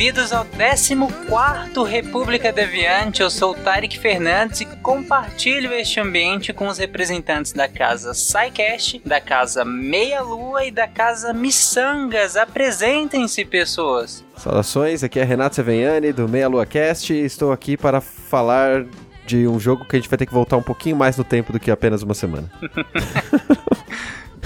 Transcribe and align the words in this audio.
Bem-vindos 0.00 0.32
ao 0.32 0.46
14º 0.46 1.84
República 1.86 2.50
Deviante. 2.50 3.20
Eu 3.20 3.28
sou 3.28 3.50
o 3.50 3.54
Tarek 3.54 3.98
Fernandes 3.98 4.62
e 4.62 4.64
compartilho 4.64 5.74
este 5.74 6.00
ambiente 6.00 6.54
com 6.54 6.68
os 6.68 6.78
representantes 6.78 7.52
da 7.52 7.68
casa 7.68 8.14
SciCast, 8.14 9.02
da 9.04 9.20
casa 9.20 9.62
Meia 9.62 10.22
Lua 10.22 10.64
e 10.64 10.70
da 10.70 10.88
casa 10.88 11.34
Missangas. 11.34 12.34
Apresentem-se, 12.34 13.44
pessoas. 13.44 14.24
Saudações, 14.38 15.04
aqui 15.04 15.20
é 15.20 15.22
Renato 15.22 15.56
Seveniani 15.56 16.14
do 16.14 16.26
Meia 16.26 16.48
Lua 16.48 16.64
Cast 16.64 17.12
e 17.12 17.22
estou 17.22 17.52
aqui 17.52 17.76
para 17.76 18.00
falar 18.00 18.86
de 19.26 19.46
um 19.46 19.60
jogo 19.60 19.84
que 19.84 19.96
a 19.96 19.98
gente 19.98 20.08
vai 20.08 20.16
ter 20.16 20.24
que 20.24 20.32
voltar 20.32 20.56
um 20.56 20.62
pouquinho 20.62 20.96
mais 20.96 21.18
no 21.18 21.24
tempo 21.24 21.52
do 21.52 21.60
que 21.60 21.70
apenas 21.70 22.02
uma 22.02 22.14
semana. 22.14 22.50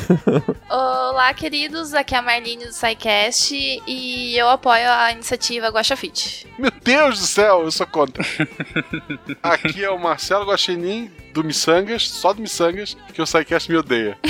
Olá, 0.69 1.33
queridos. 1.35 1.95
Aqui 1.95 2.15
é 2.15 2.19
a 2.19 2.23
Marlene 2.23 2.67
do 2.67 2.73
SciCast 2.73 3.55
e 3.87 4.37
eu 4.37 4.49
apoio 4.49 4.89
a 4.91 5.13
iniciativa 5.13 5.69
Guaxafit. 5.69 6.47
Meu 6.59 6.71
Deus 6.83 7.21
do 7.21 7.27
céu, 7.27 7.63
eu 7.63 7.71
sou 7.71 7.87
contra. 7.87 8.25
Aqui 9.43 9.85
é 9.85 9.91
o 9.91 9.99
Marcelo 9.99 10.47
Guaxinim 10.47 11.11
do 11.35 11.43
Missangas, 11.43 12.09
só 12.09 12.33
do 12.33 12.41
Missangas, 12.41 12.97
que 13.13 13.21
o 13.21 13.27
SciCast 13.27 13.69
me 13.71 13.77
odeia. 13.77 14.17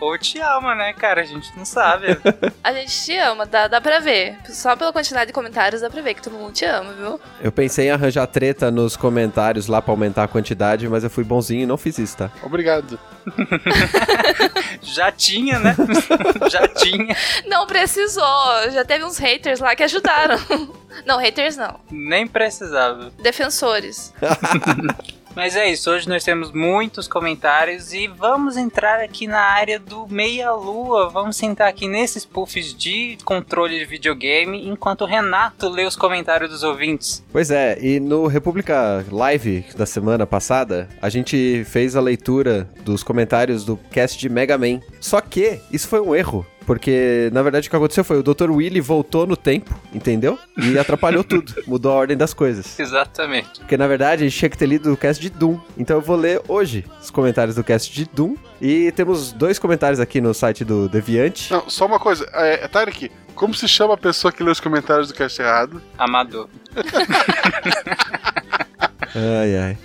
Ou 0.00 0.18
te 0.18 0.40
ama, 0.40 0.74
né, 0.74 0.92
cara? 0.94 1.20
A 1.20 1.24
gente 1.24 1.56
não 1.56 1.64
sabe. 1.64 2.06
A 2.64 2.72
gente 2.72 3.04
te 3.04 3.16
ama, 3.18 3.46
dá, 3.46 3.68
dá 3.68 3.80
pra 3.80 4.00
ver. 4.00 4.36
Só 4.48 4.74
pela 4.74 4.92
quantidade 4.92 5.26
de 5.26 5.32
comentários 5.32 5.82
dá 5.82 5.90
pra 5.90 6.00
ver 6.02 6.14
que 6.14 6.22
todo 6.22 6.32
mundo 6.32 6.52
te 6.52 6.64
ama, 6.64 6.92
viu? 6.92 7.20
Eu 7.40 7.52
pensei 7.52 7.86
em 7.86 7.90
arranjar 7.90 8.26
treta 8.26 8.70
nos 8.70 8.96
comentários 8.96 9.66
lá 9.66 9.80
para 9.82 9.92
aumentar 9.92 10.24
a 10.24 10.28
quantidade, 10.28 10.88
mas 10.88 11.04
eu 11.04 11.10
fui 11.10 11.22
bonzinho 11.22 11.62
e 11.62 11.66
não 11.66 11.76
fiz 11.76 11.98
isso, 11.98 12.16
tá? 12.16 12.30
Obrigado. 12.42 12.98
Já 14.82 15.12
tinha, 15.12 15.58
né? 15.58 15.76
Já 16.50 16.66
tinha. 16.68 17.14
Não 17.46 17.66
precisou. 17.66 18.70
Já 18.72 18.84
teve 18.84 19.04
uns 19.04 19.18
haters 19.18 19.60
lá 19.60 19.76
que 19.76 19.82
ajudaram. 19.82 20.38
Não, 21.06 21.18
haters 21.18 21.56
não. 21.56 21.80
Nem 21.90 22.26
precisava. 22.26 23.12
Defensores. 23.22 24.12
Mas 25.34 25.56
é 25.56 25.70
isso, 25.70 25.90
hoje 25.90 26.06
nós 26.08 26.24
temos 26.24 26.52
muitos 26.52 27.08
comentários 27.08 27.94
e 27.94 28.06
vamos 28.06 28.56
entrar 28.58 29.00
aqui 29.00 29.26
na 29.26 29.40
área 29.40 29.78
do 29.78 30.06
meia-lua. 30.06 31.08
Vamos 31.08 31.36
sentar 31.36 31.68
aqui 31.68 31.88
nesses 31.88 32.24
puffs 32.24 32.74
de 32.74 33.16
controle 33.24 33.78
de 33.78 33.84
videogame 33.86 34.68
enquanto 34.68 35.02
o 35.02 35.06
Renato 35.06 35.70
lê 35.70 35.86
os 35.86 35.96
comentários 35.96 36.50
dos 36.50 36.62
ouvintes. 36.62 37.24
Pois 37.32 37.50
é, 37.50 37.78
e 37.80 37.98
no 37.98 38.26
República 38.26 39.04
Live 39.10 39.64
da 39.74 39.86
semana 39.86 40.26
passada, 40.26 40.86
a 41.00 41.08
gente 41.08 41.64
fez 41.64 41.96
a 41.96 42.00
leitura 42.00 42.68
dos 42.84 43.02
comentários 43.02 43.64
do 43.64 43.78
cast 43.90 44.18
de 44.18 44.28
Mega 44.28 44.58
Man. 44.58 44.80
Só 45.00 45.20
que 45.20 45.60
isso 45.72 45.88
foi 45.88 46.00
um 46.00 46.14
erro. 46.14 46.46
Porque, 46.66 47.30
na 47.32 47.42
verdade, 47.42 47.66
o 47.66 47.70
que 47.70 47.76
aconteceu 47.76 48.04
foi 48.04 48.18
o 48.18 48.22
Dr. 48.22 48.50
Willy 48.50 48.80
voltou 48.80 49.26
no 49.26 49.36
tempo, 49.36 49.74
entendeu? 49.92 50.38
E 50.56 50.78
atrapalhou 50.78 51.24
tudo. 51.24 51.52
Mudou 51.66 51.92
a 51.92 51.94
ordem 51.96 52.16
das 52.16 52.32
coisas. 52.32 52.78
Exatamente. 52.78 53.60
Porque, 53.60 53.76
na 53.76 53.86
verdade, 53.86 54.22
a 54.22 54.28
gente 54.28 54.38
tinha 54.38 54.48
que 54.48 54.58
ter 54.58 54.66
lido 54.66 54.92
o 54.92 54.96
cast 54.96 55.20
de 55.20 55.30
Doom. 55.30 55.58
Então 55.76 55.96
eu 55.96 56.02
vou 56.02 56.16
ler 56.16 56.40
hoje 56.48 56.84
os 57.00 57.10
comentários 57.10 57.56
do 57.56 57.64
cast 57.64 57.92
de 57.92 58.04
Doom. 58.12 58.36
E 58.60 58.92
temos 58.92 59.32
dois 59.32 59.58
comentários 59.58 59.98
aqui 60.00 60.20
no 60.20 60.32
site 60.32 60.64
do 60.64 60.88
Deviante. 60.88 61.52
Não, 61.52 61.68
só 61.68 61.86
uma 61.86 61.98
coisa, 61.98 62.28
é, 62.32 62.68
Tarek, 62.68 63.10
como 63.34 63.54
se 63.54 63.66
chama 63.66 63.94
a 63.94 63.98
pessoa 63.98 64.30
que 64.30 64.42
lê 64.42 64.50
os 64.50 64.60
comentários 64.60 65.08
do 65.08 65.14
cast 65.14 65.40
errado? 65.40 65.82
Amador. 65.98 66.48
Ai, 69.14 69.56
ai. 69.58 69.78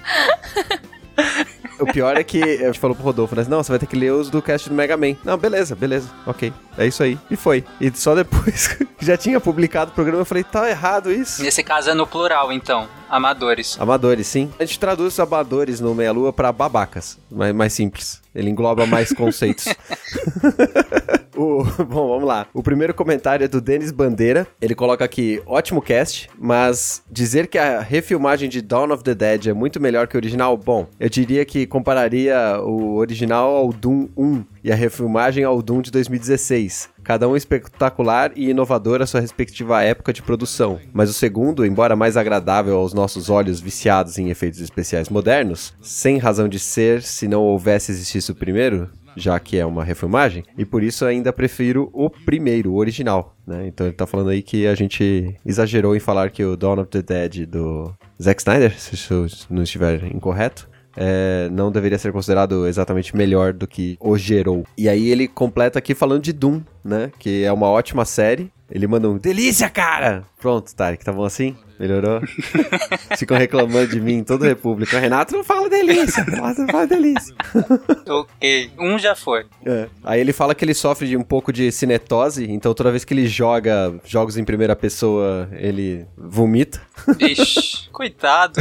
O 1.79 1.85
pior 1.91 2.17
é 2.17 2.23
que 2.23 2.41
a 2.41 2.67
gente 2.67 2.79
falou 2.79 2.95
pro 2.95 3.05
Rodolfo, 3.05 3.35
né? 3.35 3.45
Não, 3.47 3.61
você 3.61 3.71
vai 3.71 3.79
ter 3.79 3.85
que 3.85 3.95
ler 3.95 4.11
os 4.11 4.29
do 4.29 4.41
cast 4.41 4.67
do 4.69 4.75
Mega 4.75 4.97
Man. 4.97 5.15
Não, 5.23 5.37
beleza, 5.37 5.75
beleza. 5.75 6.09
Ok. 6.25 6.51
É 6.77 6.85
isso 6.85 7.01
aí. 7.03 7.17
E 7.29 7.35
foi. 7.35 7.63
E 7.79 7.91
só 7.95 8.15
depois 8.15 8.67
que 8.67 8.87
já 9.05 9.17
tinha 9.17 9.39
publicado 9.39 9.91
o 9.91 9.93
programa, 9.93 10.21
eu 10.21 10.25
falei, 10.25 10.43
tá 10.43 10.69
errado 10.69 11.11
isso. 11.11 11.41
Nesse 11.41 11.63
caso 11.63 11.89
é 11.89 11.93
no 11.93 12.05
plural, 12.05 12.51
então. 12.51 12.87
Amadores. 13.09 13.77
Amadores, 13.79 14.27
sim. 14.27 14.51
A 14.59 14.65
gente 14.65 14.79
traduz 14.79 15.13
os 15.13 15.19
amadores 15.19 15.79
no 15.79 15.95
Meia 15.95 16.11
Lua 16.11 16.33
pra 16.33 16.51
babacas. 16.51 17.17
Mais, 17.31 17.55
mais 17.55 17.73
simples. 17.73 18.21
Ele 18.35 18.49
engloba 18.49 18.85
mais 18.85 19.11
conceitos. 19.13 19.65
O- 21.37 21.63
bom, 21.85 22.07
vamos 22.09 22.23
lá. 22.23 22.47
O 22.53 22.63
primeiro 22.63 22.93
comentário 22.93 23.43
é 23.45 23.47
do 23.47 23.61
Denis 23.61 23.91
Bandeira. 23.91 24.47
Ele 24.61 24.73
coloca 24.75 25.05
aqui: 25.05 25.41
ótimo 25.45 25.81
cast, 25.81 26.29
mas 26.37 27.03
dizer 27.09 27.47
que 27.47 27.57
a 27.57 27.79
refilmagem 27.79 28.49
de 28.49 28.61
Dawn 28.61 28.91
of 28.91 29.03
the 29.03 29.13
Dead 29.13 29.47
é 29.47 29.53
muito 29.53 29.79
melhor 29.79 30.07
que 30.07 30.15
o 30.15 30.19
original, 30.19 30.57
bom, 30.57 30.87
eu 30.99 31.09
diria 31.09 31.45
que 31.45 31.65
compararia 31.67 32.59
o 32.61 32.95
original 32.95 33.55
ao 33.55 33.71
Doom 33.71 34.09
1 34.17 34.43
e 34.63 34.71
a 34.71 34.75
refilmagem 34.75 35.43
ao 35.43 35.61
Doom 35.61 35.81
de 35.81 35.91
2016. 35.91 36.89
Cada 37.03 37.27
um 37.29 37.37
espetacular 37.37 38.31
e 38.35 38.49
inovador 38.49 39.01
à 39.01 39.05
sua 39.05 39.21
respectiva 39.21 39.81
época 39.81 40.11
de 40.11 40.21
produção. 40.21 40.77
Mas 40.91 41.09
o 41.09 41.13
segundo, 41.13 41.65
embora 41.65 41.95
mais 41.95 42.17
agradável 42.17 42.75
aos 42.77 42.93
nossos 42.93 43.29
olhos 43.29 43.61
viciados 43.61 44.17
em 44.17 44.29
efeitos 44.29 44.59
especiais 44.59 45.07
modernos, 45.07 45.73
sem 45.81 46.17
razão 46.17 46.49
de 46.49 46.59
ser 46.59 47.01
se 47.01 47.27
não 47.27 47.43
houvesse 47.43 47.91
existido 47.93 48.33
o 48.33 48.35
primeiro, 48.35 48.89
já 49.17 49.39
que 49.39 49.57
é 49.57 49.65
uma 49.65 49.83
refilmagem, 49.83 50.43
e 50.57 50.63
por 50.63 50.83
isso 50.83 51.05
ainda 51.05 51.33
prefiro 51.33 51.89
o 51.91 52.09
primeiro, 52.09 52.71
o 52.71 52.77
original, 52.77 53.35
né? 53.45 53.67
Então 53.67 53.87
ele 53.87 53.95
tá 53.95 54.05
falando 54.05 54.29
aí 54.29 54.41
que 54.41 54.67
a 54.67 54.75
gente 54.75 55.35
exagerou 55.45 55.95
em 55.95 55.99
falar 55.99 56.29
que 56.29 56.43
o 56.43 56.55
Dawn 56.55 56.79
of 56.79 56.89
the 56.89 57.01
Dead 57.01 57.47
do 57.47 57.93
Zack 58.21 58.41
Snyder, 58.41 58.79
se 58.79 58.95
isso 58.95 59.47
não 59.49 59.63
estiver 59.63 60.03
incorreto, 60.05 60.69
é, 60.97 61.47
não 61.51 61.71
deveria 61.71 61.99
ser 61.99 62.11
considerado 62.11 62.67
exatamente 62.67 63.15
melhor 63.15 63.53
do 63.53 63.67
que 63.67 63.97
o 63.99 64.17
gerou. 64.17 64.65
E 64.75 64.89
aí 64.89 65.09
ele 65.09 65.27
completa 65.27 65.77
aqui 65.77 65.93
falando 65.93 66.23
de 66.23 66.33
Doom, 66.33 66.61
né? 66.83 67.11
Que 67.19 67.43
é 67.43 67.53
uma 67.53 67.67
ótima 67.67 68.03
série. 68.03 68.51
Ele 68.69 68.85
manda 68.85 69.09
um 69.09 69.17
delícia, 69.17 69.69
cara! 69.69 70.23
Pronto, 70.39 70.75
Tarek, 70.75 71.03
tá 71.03 71.13
bom 71.13 71.23
assim? 71.23 71.55
Melhorou? 71.79 72.21
Ficam 73.17 73.37
reclamando 73.37 73.87
de 73.87 74.01
mim 74.01 74.15
em 74.15 74.23
toda 74.23 74.45
a 74.45 74.49
República. 74.49 74.97
O 74.97 74.99
Renato 74.99 75.35
não 75.35 75.43
fala 75.43 75.69
delícia, 75.69 76.23
o 76.23 76.31
Renato 76.31 76.61
não 76.61 76.67
fala 76.67 76.87
delícia. 76.87 77.35
Ok. 78.07 78.71
Um 78.79 78.97
já 78.97 79.15
foi. 79.15 79.45
É. 79.65 79.89
Aí 80.03 80.21
ele 80.21 80.31
fala 80.31 80.55
que 80.55 80.63
ele 80.63 80.73
sofre 80.73 81.07
de 81.07 81.17
um 81.17 81.23
pouco 81.23 81.51
de 81.51 81.71
cinetose, 81.71 82.49
então 82.49 82.73
toda 82.73 82.89
vez 82.89 83.03
que 83.03 83.13
ele 83.13 83.27
joga 83.27 83.93
jogos 84.05 84.37
em 84.37 84.45
primeira 84.45 84.75
pessoa, 84.75 85.49
ele 85.51 86.05
vomita. 86.17 86.81
Ixi, 87.19 87.89
coitado. 87.91 88.59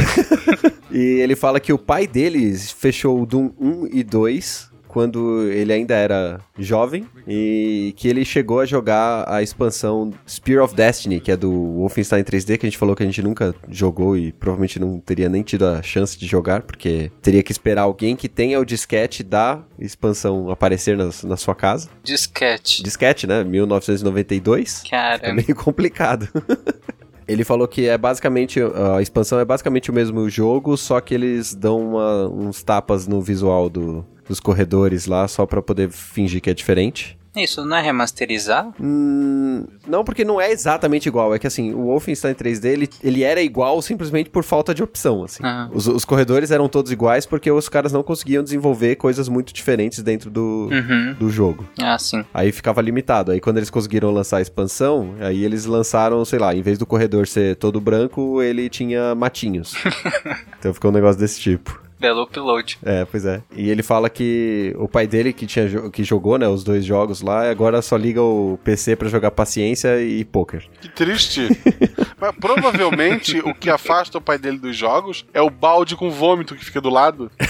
E 0.91 0.97
ele 0.97 1.35
fala 1.35 1.59
que 1.59 1.71
o 1.71 1.77
pai 1.77 2.05
dele 2.05 2.55
fechou 2.57 3.21
o 3.21 3.25
Doom 3.25 3.51
1 3.59 3.87
e 3.91 4.03
2 4.03 4.69
quando 4.87 5.43
ele 5.43 5.73
ainda 5.73 5.95
era 5.95 6.39
jovem 6.57 7.07
e 7.27 7.93
que 7.97 8.07
ele 8.07 8.23
chegou 8.25 8.59
a 8.59 8.65
jogar 8.65 9.25
a 9.27 9.41
expansão 9.41 10.13
Spear 10.27 10.63
of 10.63 10.75
Destiny, 10.75 11.19
que 11.19 11.31
é 11.31 11.37
do 11.37 11.51
Wolfenstein 11.51 12.23
3D, 12.23 12.57
que 12.57 12.65
a 12.65 12.69
gente 12.69 12.77
falou 12.77 12.95
que 12.95 13.03
a 13.03 13.05
gente 13.05 13.21
nunca 13.21 13.53
jogou 13.69 14.17
e 14.17 14.31
provavelmente 14.31 14.79
não 14.79 14.99
teria 14.99 15.29
nem 15.29 15.43
tido 15.43 15.65
a 15.65 15.81
chance 15.81 16.17
de 16.17 16.25
jogar, 16.25 16.61
porque 16.61 17.11
teria 17.21 17.43
que 17.43 17.51
esperar 17.51 17.83
alguém 17.83 18.15
que 18.15 18.29
tenha 18.29 18.59
o 18.59 18.65
disquete 18.65 19.23
da 19.23 19.61
expansão 19.79 20.49
aparecer 20.49 20.97
na, 20.97 21.09
na 21.23 21.37
sua 21.37 21.55
casa. 21.55 21.89
Disquete. 22.03 22.83
Disquete, 22.83 23.27
né? 23.27 23.43
1992. 23.43 24.83
É 24.85 24.89
Cara, 24.89 25.33
meio 25.33 25.55
complicado. 25.55 26.27
Ele 27.27 27.43
falou 27.43 27.67
que 27.67 27.87
é 27.87 27.97
basicamente. 27.97 28.59
A 28.95 29.01
expansão 29.01 29.39
é 29.39 29.45
basicamente 29.45 29.91
o 29.91 29.93
mesmo 29.93 30.29
jogo, 30.29 30.77
só 30.77 31.01
que 31.01 31.13
eles 31.13 31.53
dão 31.53 31.89
uma- 31.89 32.27
uns 32.29 32.63
tapas 32.63 33.07
no 33.07 33.19
visual 33.21 33.69
do- 33.69 34.05
dos 34.27 34.39
corredores 34.39 35.05
lá, 35.07 35.27
só 35.27 35.45
pra 35.45 35.61
poder 35.61 35.89
fingir 35.89 36.41
que 36.41 36.49
é 36.49 36.53
diferente. 36.53 37.16
Isso 37.43 37.65
não 37.65 37.77
é 37.77 37.81
remasterizar? 37.81 38.69
Hum, 38.79 39.65
não, 39.87 40.03
porque 40.03 40.23
não 40.25 40.39
é 40.41 40.51
exatamente 40.51 41.07
igual. 41.07 41.33
É 41.33 41.39
que 41.39 41.47
assim, 41.47 41.73
o 41.73 41.85
Wolfenstein 41.85 42.33
3D 42.33 42.65
ele, 42.65 42.89
ele 43.03 43.23
era 43.23 43.41
igual 43.41 43.81
simplesmente 43.81 44.29
por 44.29 44.43
falta 44.43 44.73
de 44.73 44.83
opção. 44.83 45.23
Assim. 45.23 45.43
Ah. 45.43 45.69
Os, 45.73 45.87
os 45.87 46.05
corredores 46.05 46.51
eram 46.51 46.67
todos 46.67 46.91
iguais 46.91 47.25
porque 47.25 47.51
os 47.51 47.69
caras 47.69 47.91
não 47.91 48.03
conseguiam 48.03 48.43
desenvolver 48.43 48.95
coisas 48.95 49.27
muito 49.29 49.53
diferentes 49.53 50.01
dentro 50.03 50.29
do, 50.29 50.69
Uhum. 50.71 51.13
do 51.19 51.29
jogo. 51.29 51.65
Ah, 51.81 51.97
sim. 51.97 52.23
Aí 52.33 52.51
ficava 52.51 52.81
limitado. 52.81 53.31
Aí 53.31 53.39
quando 53.39 53.57
eles 53.57 53.69
conseguiram 53.69 54.11
lançar 54.11 54.37
a 54.37 54.41
expansão, 54.41 55.15
aí 55.19 55.43
eles 55.43 55.65
lançaram, 55.65 56.23
sei 56.25 56.39
lá, 56.39 56.53
em 56.55 56.61
vez 56.61 56.77
do 56.77 56.85
corredor 56.85 57.27
ser 57.27 57.55
todo 57.55 57.79
branco, 57.81 58.41
ele 58.41 58.69
tinha 58.69 59.13
matinhos. 59.15 59.73
então 60.59 60.73
ficou 60.73 60.91
um 60.91 60.93
negócio 60.93 61.19
desse 61.19 61.39
tipo. 61.39 61.81
Belo 61.99 62.23
upload. 62.23 62.77
É, 62.83 63.05
pois 63.05 63.25
é. 63.25 63.41
E 63.55 63.69
ele 63.69 63.81
fala 63.81 64.09
que 64.09 64.75
o 64.77 64.87
pai 64.87 65.07
dele 65.07 65.33
que 65.33 65.47
tinha 65.47 65.89
que 65.89 66.03
jogou, 66.03 66.37
né, 66.37 66.47
os 66.47 66.63
dois 66.63 66.85
jogos 66.85 67.21
lá, 67.21 67.49
agora 67.49 67.81
só 67.81 67.97
liga 67.97 68.21
o 68.21 68.59
PC 68.63 68.95
pra 68.95 69.09
jogar 69.09 69.31
paciência 69.31 70.01
e 70.01 70.23
poker. 70.23 70.65
Que 70.79 70.89
triste. 70.89 71.47
Mas 72.19 72.35
provavelmente 72.35 73.39
o 73.39 73.53
que 73.53 73.69
afasta 73.69 74.17
o 74.17 74.21
pai 74.21 74.37
dele 74.37 74.57
dos 74.57 74.75
jogos 74.75 75.25
é 75.33 75.41
o 75.41 75.49
balde 75.49 75.95
com 75.95 76.09
vômito 76.09 76.55
que 76.55 76.65
fica 76.65 76.81
do 76.81 76.89
lado. 76.89 77.31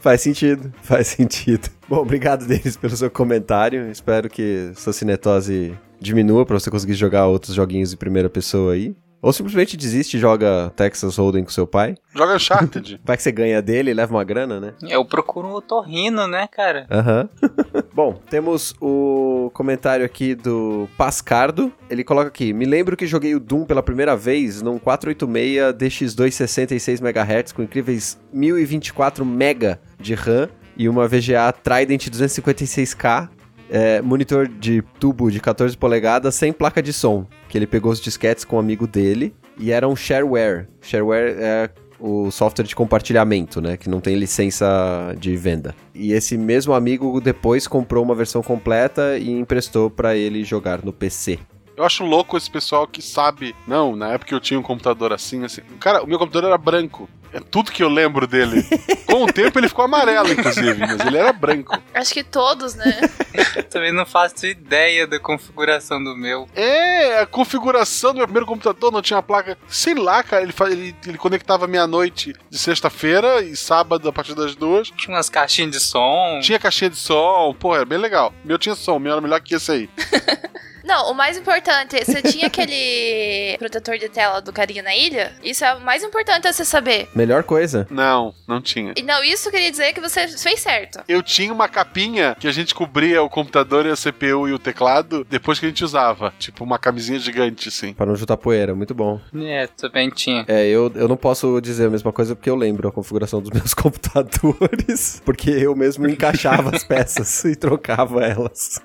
Faz 0.00 0.20
sentido, 0.20 0.72
faz 0.82 1.08
sentido. 1.08 1.68
Bom, 1.88 1.98
obrigado 1.98 2.46
deles 2.46 2.76
pelo 2.76 2.96
seu 2.96 3.10
comentário. 3.10 3.90
Espero 3.90 4.28
que 4.28 4.72
sua 4.74 4.92
cinetose 4.92 5.76
diminua 6.00 6.46
pra 6.46 6.58
você 6.58 6.70
conseguir 6.70 6.94
jogar 6.94 7.26
outros 7.26 7.54
joguinhos 7.54 7.92
em 7.92 7.96
primeira 7.96 8.30
pessoa 8.30 8.72
aí. 8.74 8.94
Ou 9.20 9.32
simplesmente 9.32 9.76
desiste 9.76 10.16
e 10.16 10.20
joga 10.20 10.72
Texas 10.76 11.16
Hold'em 11.16 11.44
com 11.44 11.50
seu 11.50 11.66
pai. 11.66 11.96
Joga 12.14 12.36
Uncharted. 12.36 13.00
Vai 13.04 13.16
que 13.16 13.22
você 13.22 13.32
ganha 13.32 13.60
dele 13.60 13.90
e 13.90 13.94
leva 13.94 14.14
uma 14.14 14.24
grana, 14.24 14.60
né? 14.60 14.74
Eu 14.82 15.04
procuro 15.04 15.48
um 15.48 15.52
otorrino, 15.52 16.28
né, 16.28 16.46
cara? 16.46 16.86
Aham. 16.90 17.28
Bom, 17.92 18.14
temos 18.30 18.74
o 18.80 19.50
comentário 19.52 20.04
aqui 20.06 20.34
do 20.34 20.88
Pascardo. 20.96 21.72
Ele 21.90 22.04
coloca 22.04 22.28
aqui: 22.28 22.52
Me 22.52 22.64
lembro 22.64 22.96
que 22.96 23.06
joguei 23.06 23.34
o 23.34 23.40
Doom 23.40 23.64
pela 23.64 23.82
primeira 23.82 24.16
vez 24.16 24.62
num 24.62 24.78
486 24.78 25.74
DX2 25.74 26.30
66 26.30 27.00
MHz 27.00 27.52
com 27.52 27.62
incríveis 27.62 28.18
1024 28.32 29.24
MB 29.24 29.78
de 29.98 30.14
RAM 30.14 30.48
e 30.76 30.88
uma 30.88 31.08
VGA 31.08 31.52
Trident 31.52 32.08
256K. 32.08 33.28
É, 33.70 34.00
monitor 34.00 34.48
de 34.48 34.82
tubo 34.98 35.30
de 35.30 35.40
14 35.40 35.76
polegadas 35.76 36.34
sem 36.34 36.52
placa 36.52 36.82
de 36.82 36.92
som, 36.92 37.26
que 37.48 37.56
ele 37.56 37.66
pegou 37.66 37.92
os 37.92 38.00
disquetes 38.00 38.44
com 38.44 38.56
um 38.56 38.60
amigo 38.60 38.86
dele 38.86 39.34
e 39.58 39.72
era 39.72 39.88
um 39.88 39.96
shareware. 39.96 40.66
Shareware 40.80 41.34
é 41.38 41.70
o 42.00 42.30
software 42.30 42.64
de 42.64 42.76
compartilhamento, 42.76 43.60
né? 43.60 43.76
Que 43.76 43.90
não 43.90 44.00
tem 44.00 44.14
licença 44.14 45.14
de 45.18 45.36
venda. 45.36 45.74
E 45.94 46.12
esse 46.12 46.38
mesmo 46.38 46.72
amigo 46.72 47.20
depois 47.20 47.66
comprou 47.66 48.04
uma 48.04 48.14
versão 48.14 48.42
completa 48.42 49.18
e 49.18 49.30
emprestou 49.30 49.90
pra 49.90 50.16
ele 50.16 50.44
jogar 50.44 50.84
no 50.84 50.92
PC. 50.92 51.38
Eu 51.78 51.84
acho 51.84 52.04
louco 52.04 52.36
esse 52.36 52.50
pessoal 52.50 52.88
que 52.88 53.00
sabe. 53.00 53.54
Não, 53.64 53.94
na 53.94 54.08
época 54.08 54.34
eu 54.34 54.40
tinha 54.40 54.58
um 54.58 54.64
computador 54.64 55.12
assim, 55.12 55.44
assim. 55.44 55.62
Cara, 55.78 56.02
o 56.02 56.08
meu 56.08 56.18
computador 56.18 56.48
era 56.48 56.58
branco. 56.58 57.08
É 57.32 57.38
tudo 57.38 57.70
que 57.70 57.84
eu 57.84 57.88
lembro 57.88 58.26
dele. 58.26 58.64
Com 59.06 59.22
o 59.22 59.32
tempo 59.32 59.60
ele 59.60 59.68
ficou 59.68 59.84
amarelo, 59.84 60.32
inclusive, 60.32 60.76
mas 60.76 60.98
ele 61.06 61.16
era 61.16 61.32
branco. 61.32 61.80
Acho 61.94 62.12
que 62.12 62.24
todos, 62.24 62.74
né? 62.74 62.98
Eu 63.54 63.62
também 63.62 63.92
não 63.92 64.04
faço 64.04 64.44
ideia 64.46 65.06
da 65.06 65.20
configuração 65.20 66.02
do 66.02 66.16
meu. 66.16 66.48
É, 66.54 67.20
a 67.20 67.26
configuração 67.26 68.12
do 68.12 68.16
meu 68.16 68.26
primeiro 68.26 68.46
computador 68.46 68.90
não 68.90 69.00
tinha 69.00 69.22
placa. 69.22 69.56
Sei 69.68 69.94
lá, 69.94 70.22
cara, 70.24 70.42
ele, 70.42 70.52
ele, 70.70 70.96
ele 71.06 71.18
conectava 71.18 71.68
meia-noite 71.68 72.34
de 72.50 72.58
sexta-feira 72.58 73.40
e 73.40 73.54
sábado 73.56 74.08
a 74.08 74.12
partir 74.12 74.34
das 74.34 74.56
duas. 74.56 74.90
Tinha 74.90 75.14
umas 75.14 75.28
caixinhas 75.28 75.70
de 75.70 75.80
som. 75.80 76.40
Tinha 76.42 76.58
caixinha 76.58 76.90
de 76.90 76.96
som, 76.96 77.54
pô, 77.58 77.74
era 77.74 77.84
bem 77.84 77.98
legal. 77.98 78.34
Meu 78.44 78.58
tinha 78.58 78.74
som, 78.74 78.98
meu 78.98 79.12
era 79.12 79.20
melhor 79.20 79.40
que 79.40 79.54
esse 79.54 79.70
aí. 79.70 79.90
Não, 80.84 81.10
o 81.10 81.14
mais 81.14 81.36
importante, 81.36 81.96
você 82.04 82.22
tinha 82.22 82.46
aquele 82.46 83.56
protetor 83.58 83.98
de 83.98 84.08
tela 84.08 84.40
do 84.40 84.52
carinha 84.52 84.82
na 84.82 84.94
ilha? 84.94 85.32
Isso 85.42 85.64
é 85.64 85.74
o 85.74 85.80
mais 85.80 86.02
importante 86.02 86.46
a 86.46 86.52
você 86.52 86.64
saber. 86.64 87.08
Melhor 87.14 87.42
coisa. 87.42 87.86
Não, 87.90 88.34
não 88.46 88.60
tinha. 88.60 88.94
E 88.96 89.02
não, 89.02 89.22
isso 89.22 89.50
queria 89.50 89.70
dizer 89.70 89.92
que 89.92 90.00
você 90.00 90.28
fez 90.28 90.60
certo. 90.60 91.00
Eu 91.08 91.22
tinha 91.22 91.52
uma 91.52 91.68
capinha 91.68 92.36
que 92.38 92.48
a 92.48 92.52
gente 92.52 92.74
cobria 92.74 93.22
o 93.22 93.28
computador 93.28 93.86
e 93.86 93.90
a 93.90 93.96
CPU 93.96 94.48
e 94.48 94.52
o 94.52 94.58
teclado 94.58 95.26
depois 95.28 95.58
que 95.58 95.66
a 95.66 95.68
gente 95.68 95.84
usava. 95.84 96.32
Tipo 96.38 96.64
uma 96.64 96.78
camisinha 96.78 97.18
gigante, 97.18 97.68
assim. 97.68 97.92
Pra 97.92 98.06
não 98.06 98.16
juntar 98.16 98.36
poeira, 98.36 98.74
muito 98.74 98.94
bom. 98.94 99.20
É, 99.34 99.66
também 99.66 100.10
tinha. 100.10 100.44
É, 100.48 100.66
eu, 100.66 100.90
eu 100.94 101.08
não 101.08 101.16
posso 101.16 101.60
dizer 101.60 101.86
a 101.86 101.90
mesma 101.90 102.12
coisa 102.12 102.34
porque 102.34 102.48
eu 102.48 102.56
lembro 102.56 102.88
a 102.88 102.92
configuração 102.92 103.40
dos 103.40 103.50
meus 103.58 103.74
computadores. 103.74 105.20
Porque 105.24 105.50
eu 105.50 105.74
mesmo 105.76 106.08
encaixava 106.08 106.74
as 106.74 106.84
peças 106.84 107.44
e 107.44 107.54
trocava 107.54 108.24
elas. 108.24 108.80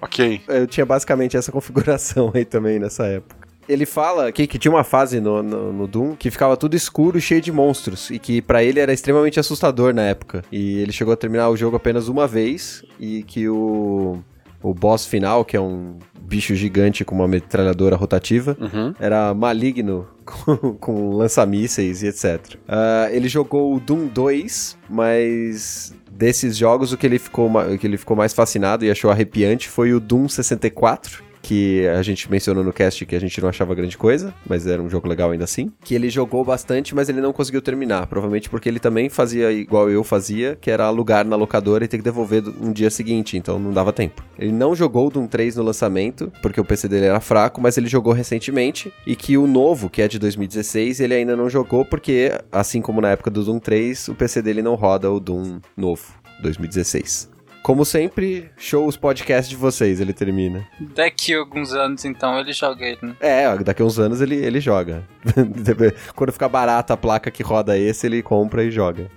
Ok. 0.00 0.42
Eu 0.48 0.66
tinha 0.66 0.84
basicamente 0.84 1.03
essa 1.36 1.50
configuração 1.52 2.30
aí 2.34 2.44
também 2.44 2.78
nessa 2.78 3.06
época. 3.06 3.44
Ele 3.66 3.86
fala 3.86 4.30
que, 4.30 4.46
que 4.46 4.58
tinha 4.58 4.72
uma 4.72 4.84
fase 4.84 5.20
no, 5.20 5.42
no, 5.42 5.72
no 5.72 5.86
Doom 5.86 6.14
que 6.16 6.30
ficava 6.30 6.56
tudo 6.56 6.76
escuro 6.76 7.16
e 7.16 7.20
cheio 7.20 7.40
de 7.40 7.50
monstros. 7.50 8.10
E 8.10 8.18
que 8.18 8.42
pra 8.42 8.62
ele 8.62 8.78
era 8.78 8.92
extremamente 8.92 9.40
assustador 9.40 9.94
na 9.94 10.02
época. 10.02 10.42
E 10.52 10.78
ele 10.80 10.92
chegou 10.92 11.14
a 11.14 11.16
terminar 11.16 11.48
o 11.48 11.56
jogo 11.56 11.76
apenas 11.76 12.08
uma 12.08 12.26
vez. 12.26 12.84
E 13.00 13.22
que 13.22 13.48
o, 13.48 14.18
o 14.62 14.74
boss 14.74 15.06
final, 15.06 15.44
que 15.46 15.56
é 15.56 15.60
um 15.60 15.98
bicho 16.26 16.54
gigante 16.54 17.04
com 17.04 17.14
uma 17.14 17.28
metralhadora 17.28 17.96
rotativa, 17.96 18.56
Uhum. 18.60 18.94
era 18.98 19.32
maligno 19.34 20.06
com, 20.24 20.74
com 20.74 21.10
lança-mísseis 21.16 22.02
e 22.02 22.06
etc. 22.08 22.56
Ah, 22.66 23.08
ele 23.10 23.28
jogou 23.28 23.74
o 23.74 23.80
Doom 23.80 24.06
2, 24.06 24.78
mas 24.88 25.94
desses 26.10 26.56
jogos 26.56 26.92
o 26.92 26.96
que 26.96 27.06
ele, 27.06 27.18
ficou, 27.18 27.50
o 27.50 27.78
que 27.78 27.86
ele 27.86 27.96
ficou 27.96 28.16
mais 28.16 28.32
fascinado 28.32 28.84
e 28.84 28.90
achou 28.90 29.10
arrepiante 29.10 29.68
foi 29.68 29.92
o 29.92 30.00
Doom 30.00 30.28
64. 30.28 31.22
Que 31.44 31.86
a 31.88 32.00
gente 32.00 32.30
mencionou 32.30 32.64
no 32.64 32.72
cast 32.72 33.04
que 33.04 33.14
a 33.14 33.20
gente 33.20 33.38
não 33.38 33.50
achava 33.50 33.74
grande 33.74 33.98
coisa, 33.98 34.32
mas 34.48 34.66
era 34.66 34.80
um 34.80 34.88
jogo 34.88 35.06
legal 35.06 35.30
ainda 35.30 35.44
assim. 35.44 35.70
Que 35.84 35.94
ele 35.94 36.08
jogou 36.08 36.42
bastante, 36.42 36.94
mas 36.94 37.10
ele 37.10 37.20
não 37.20 37.34
conseguiu 37.34 37.60
terminar. 37.60 38.06
Provavelmente 38.06 38.48
porque 38.48 38.66
ele 38.66 38.80
também 38.80 39.10
fazia 39.10 39.52
igual 39.52 39.90
eu 39.90 40.02
fazia, 40.02 40.56
que 40.58 40.70
era 40.70 40.86
alugar 40.86 41.22
na 41.26 41.36
locadora 41.36 41.84
e 41.84 41.88
ter 41.88 41.98
que 41.98 42.02
devolver 42.02 42.42
no 42.42 42.72
dia 42.72 42.88
seguinte, 42.88 43.36
então 43.36 43.58
não 43.58 43.72
dava 43.72 43.92
tempo. 43.92 44.24
Ele 44.38 44.52
não 44.52 44.74
jogou 44.74 45.10
Doom 45.10 45.26
3 45.26 45.56
no 45.56 45.62
lançamento, 45.62 46.32
porque 46.40 46.58
o 46.58 46.64
PC 46.64 46.88
dele 46.88 47.06
era 47.06 47.20
fraco, 47.20 47.60
mas 47.60 47.76
ele 47.76 47.88
jogou 47.88 48.14
recentemente. 48.14 48.90
E 49.06 49.14
que 49.14 49.36
o 49.36 49.46
novo, 49.46 49.90
que 49.90 50.00
é 50.00 50.08
de 50.08 50.18
2016, 50.18 50.98
ele 51.00 51.12
ainda 51.12 51.36
não 51.36 51.50
jogou, 51.50 51.84
porque, 51.84 52.32
assim 52.50 52.80
como 52.80 53.02
na 53.02 53.10
época 53.10 53.30
do 53.30 53.44
Doom 53.44 53.58
3, 53.58 54.08
o 54.08 54.14
PC 54.14 54.40
dele 54.40 54.62
não 54.62 54.76
roda 54.76 55.10
o 55.10 55.20
Doom 55.20 55.60
novo, 55.76 56.14
2016. 56.40 57.33
Como 57.64 57.82
sempre, 57.82 58.50
show 58.58 58.86
os 58.86 58.94
podcasts 58.94 59.48
de 59.48 59.56
vocês, 59.56 59.98
ele 59.98 60.12
termina. 60.12 60.68
Daqui 60.78 61.32
a 61.32 61.38
alguns 61.38 61.72
anos, 61.72 62.04
então, 62.04 62.38
ele 62.38 62.52
joga 62.52 62.84
ele, 62.84 62.98
né? 63.00 63.16
É, 63.18 63.56
daqui 63.56 63.80
a 63.80 63.84
uns 63.86 63.98
anos 63.98 64.20
ele, 64.20 64.34
ele 64.34 64.60
joga. 64.60 65.02
Quando 66.14 66.30
ficar 66.30 66.50
barata 66.50 66.92
a 66.92 66.96
placa 66.98 67.30
que 67.30 67.42
roda 67.42 67.78
esse, 67.78 68.06
ele 68.06 68.22
compra 68.22 68.62
e 68.64 68.70
joga. 68.70 69.10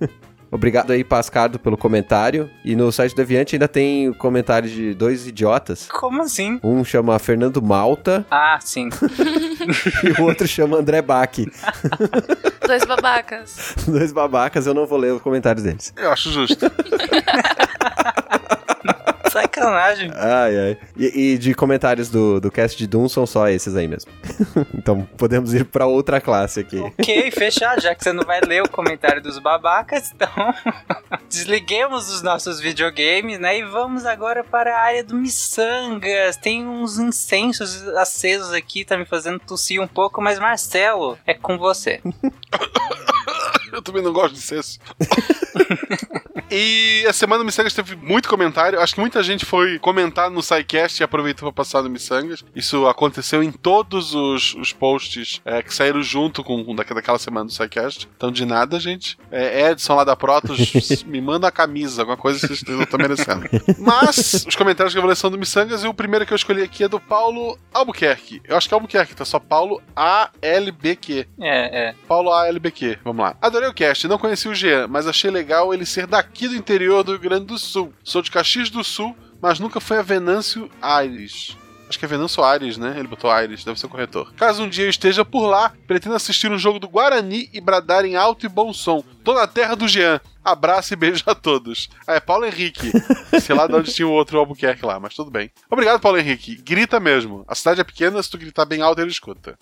Obrigado 0.50 0.90
aí, 0.92 1.04
Pascardo, 1.04 1.58
pelo 1.58 1.76
comentário. 1.76 2.50
E 2.64 2.74
no 2.74 2.90
site 2.90 3.12
do 3.12 3.16
Deviante 3.16 3.54
ainda 3.54 3.68
tem 3.68 4.08
o 4.08 4.14
comentário 4.14 4.68
de 4.68 4.94
dois 4.94 5.26
idiotas. 5.26 5.86
Como 5.88 6.22
assim? 6.22 6.58
Um 6.62 6.84
chama 6.84 7.18
Fernando 7.18 7.62
Malta 7.62 8.26
Ah, 8.30 8.58
sim. 8.60 8.88
e 10.02 10.20
o 10.20 10.24
outro 10.24 10.46
chama 10.48 10.76
André 10.78 11.00
Bach. 11.02 11.30
Dois 12.66 12.84
babacas. 12.84 13.74
Dois 13.86 14.12
babacas, 14.12 14.66
eu 14.66 14.74
não 14.74 14.86
vou 14.86 14.98
ler 14.98 15.12
os 15.12 15.22
comentários 15.22 15.64
deles. 15.64 15.92
Eu 15.96 16.12
acho 16.12 16.30
justo. 16.30 16.66
Sacanagem. 19.60 20.10
Ai, 20.14 20.58
ai. 20.58 20.78
E, 20.96 21.32
e 21.32 21.38
de 21.38 21.54
comentários 21.54 22.08
do, 22.08 22.40
do 22.40 22.50
cast 22.50 22.78
de 22.78 22.86
Doom 22.86 23.08
são 23.08 23.26
só 23.26 23.48
esses 23.48 23.76
aí 23.76 23.86
mesmo. 23.86 24.10
então 24.74 25.06
podemos 25.18 25.52
ir 25.52 25.66
pra 25.66 25.86
outra 25.86 26.20
classe 26.20 26.60
aqui. 26.60 26.78
Ok, 26.78 27.30
fechar, 27.30 27.78
já 27.80 27.94
que 27.94 28.02
você 28.02 28.12
não 28.12 28.24
vai 28.24 28.40
ler 28.40 28.62
o 28.62 28.68
comentário 28.68 29.22
dos 29.22 29.38
babacas, 29.38 30.10
então 30.14 30.30
desliguemos 31.28 32.10
os 32.10 32.22
nossos 32.22 32.58
videogames, 32.58 33.38
né? 33.38 33.58
E 33.58 33.64
vamos 33.64 34.06
agora 34.06 34.42
para 34.42 34.74
a 34.74 34.80
área 34.80 35.04
do 35.04 35.14
miçangas. 35.14 36.36
Tem 36.36 36.66
uns 36.66 36.98
incensos 36.98 37.86
acesos 37.88 38.52
aqui, 38.52 38.84
tá 38.84 38.96
me 38.96 39.04
fazendo 39.04 39.38
tossir 39.38 39.80
um 39.80 39.86
pouco, 39.86 40.22
mas 40.22 40.38
Marcelo, 40.38 41.18
é 41.26 41.34
com 41.34 41.58
você. 41.58 42.00
Eu 43.72 43.80
também 43.82 44.02
não 44.02 44.12
gosto 44.12 44.34
de 44.34 44.40
senso. 44.40 44.80
E 46.50 47.06
a 47.06 47.12
semana 47.12 47.38
do 47.38 47.44
Missangas 47.44 47.72
teve 47.72 47.94
muito 47.94 48.28
comentário. 48.28 48.80
Acho 48.80 48.94
que 48.94 49.00
muita 49.00 49.22
gente 49.22 49.44
foi 49.44 49.78
comentar 49.78 50.28
no 50.28 50.42
SciCast 50.42 51.00
e 51.00 51.04
aproveitou 51.04 51.50
para 51.52 51.64
passar 51.64 51.82
no 51.82 51.88
Missangas. 51.88 52.44
Isso 52.54 52.88
aconteceu 52.88 53.40
em 53.42 53.52
todos 53.52 54.14
os, 54.14 54.54
os 54.54 54.72
posts 54.72 55.40
é, 55.44 55.62
que 55.62 55.72
saíram 55.72 56.02
junto 56.02 56.42
com, 56.42 56.64
com 56.64 56.74
daquela 56.74 57.18
semana 57.18 57.46
do 57.46 57.52
SciCast. 57.52 58.08
Então, 58.16 58.32
de 58.32 58.44
nada, 58.44 58.80
gente. 58.80 59.16
É, 59.30 59.70
Edson 59.70 59.94
lá 59.94 60.02
da 60.02 60.16
Protos, 60.16 60.72
me 61.06 61.20
manda 61.20 61.46
a 61.46 61.52
camisa, 61.52 62.02
alguma 62.02 62.16
coisa 62.16 62.40
que 62.40 62.48
vocês 62.48 62.62
não 62.76 62.82
estão 62.82 62.98
merecendo. 62.98 63.44
Mas, 63.78 64.44
os 64.46 64.56
comentários 64.56 64.92
que 64.92 64.98
eu 64.98 65.02
vou 65.02 65.08
ler 65.08 65.16
são 65.16 65.30
do 65.30 65.38
Missangas 65.38 65.84
e 65.84 65.86
o 65.86 65.94
primeiro 65.94 66.26
que 66.26 66.32
eu 66.32 66.36
escolhi 66.36 66.62
aqui 66.62 66.82
é 66.82 66.88
do 66.88 66.98
Paulo 66.98 67.56
Albuquerque. 67.72 68.42
Eu 68.44 68.56
acho 68.56 68.68
que 68.68 68.74
é 68.74 68.76
Albuquerque, 68.76 69.14
tá 69.14 69.24
só 69.24 69.38
Paulo 69.38 69.80
ALBQ. 69.94 71.28
É, 71.40 71.88
é. 71.88 71.94
Paulo 72.08 72.32
ALBQ, 72.32 72.98
vamos 73.04 73.22
lá. 73.22 73.36
Adorei 73.40 73.68
o 73.68 73.74
cast, 73.74 74.08
não 74.08 74.18
conheci 74.18 74.48
o 74.48 74.54
Jean, 74.54 74.88
mas 74.88 75.06
achei 75.06 75.30
legal 75.30 75.72
ele 75.72 75.86
ser 75.86 76.06
daqui 76.06 76.39
do 76.48 76.56
interior 76.56 77.02
do 77.02 77.12
Rio 77.12 77.20
Grande 77.20 77.46
do 77.46 77.58
Sul. 77.58 77.92
Sou 78.02 78.22
de 78.22 78.30
Caxias 78.30 78.70
do 78.70 78.82
Sul, 78.84 79.16
mas 79.40 79.58
nunca 79.58 79.80
foi 79.80 79.98
a 79.98 80.02
Venâncio 80.02 80.70
Aires. 80.80 81.56
Acho 81.90 81.98
que 81.98 82.04
é 82.04 82.08
Venâncio 82.08 82.44
Aires, 82.44 82.78
né? 82.78 82.94
Ele 82.96 83.08
botou 83.08 83.28
Aires, 83.28 83.64
deve 83.64 83.80
ser 83.80 83.86
o 83.86 83.88
corretor. 83.88 84.32
Caso 84.34 84.62
um 84.62 84.68
dia 84.68 84.84
eu 84.84 84.90
esteja 84.90 85.24
por 85.24 85.44
lá, 85.44 85.72
pretendo 85.88 86.14
assistir 86.14 86.48
um 86.48 86.56
jogo 86.56 86.78
do 86.78 86.88
Guarani 86.88 87.50
e 87.52 87.60
bradar 87.60 88.04
em 88.04 88.14
alto 88.14 88.46
e 88.46 88.48
bom 88.48 88.72
som. 88.72 89.02
Tô 89.24 89.34
na 89.34 89.48
terra 89.48 89.74
do 89.74 89.88
Jean. 89.88 90.20
Abraço 90.44 90.92
e 90.92 90.96
beijo 90.96 91.24
a 91.26 91.34
todos. 91.34 91.90
Ah, 92.06 92.14
é 92.14 92.20
Paulo 92.20 92.46
Henrique. 92.46 92.92
Sei 93.42 93.56
lá 93.56 93.66
de 93.66 93.74
onde 93.74 93.92
tinha 93.92 94.06
o 94.06 94.12
outro 94.12 94.38
Albuquerque 94.38 94.86
lá, 94.86 95.00
mas 95.00 95.14
tudo 95.14 95.32
bem. 95.32 95.50
Obrigado, 95.68 95.98
Paulo 96.00 96.16
Henrique. 96.16 96.54
Grita 96.62 97.00
mesmo. 97.00 97.44
A 97.48 97.56
cidade 97.56 97.80
é 97.80 97.84
pequena, 97.84 98.22
se 98.22 98.30
tu 98.30 98.38
gritar 98.38 98.64
bem 98.66 98.82
alto, 98.82 99.00
ele 99.00 99.10
escuta. 99.10 99.58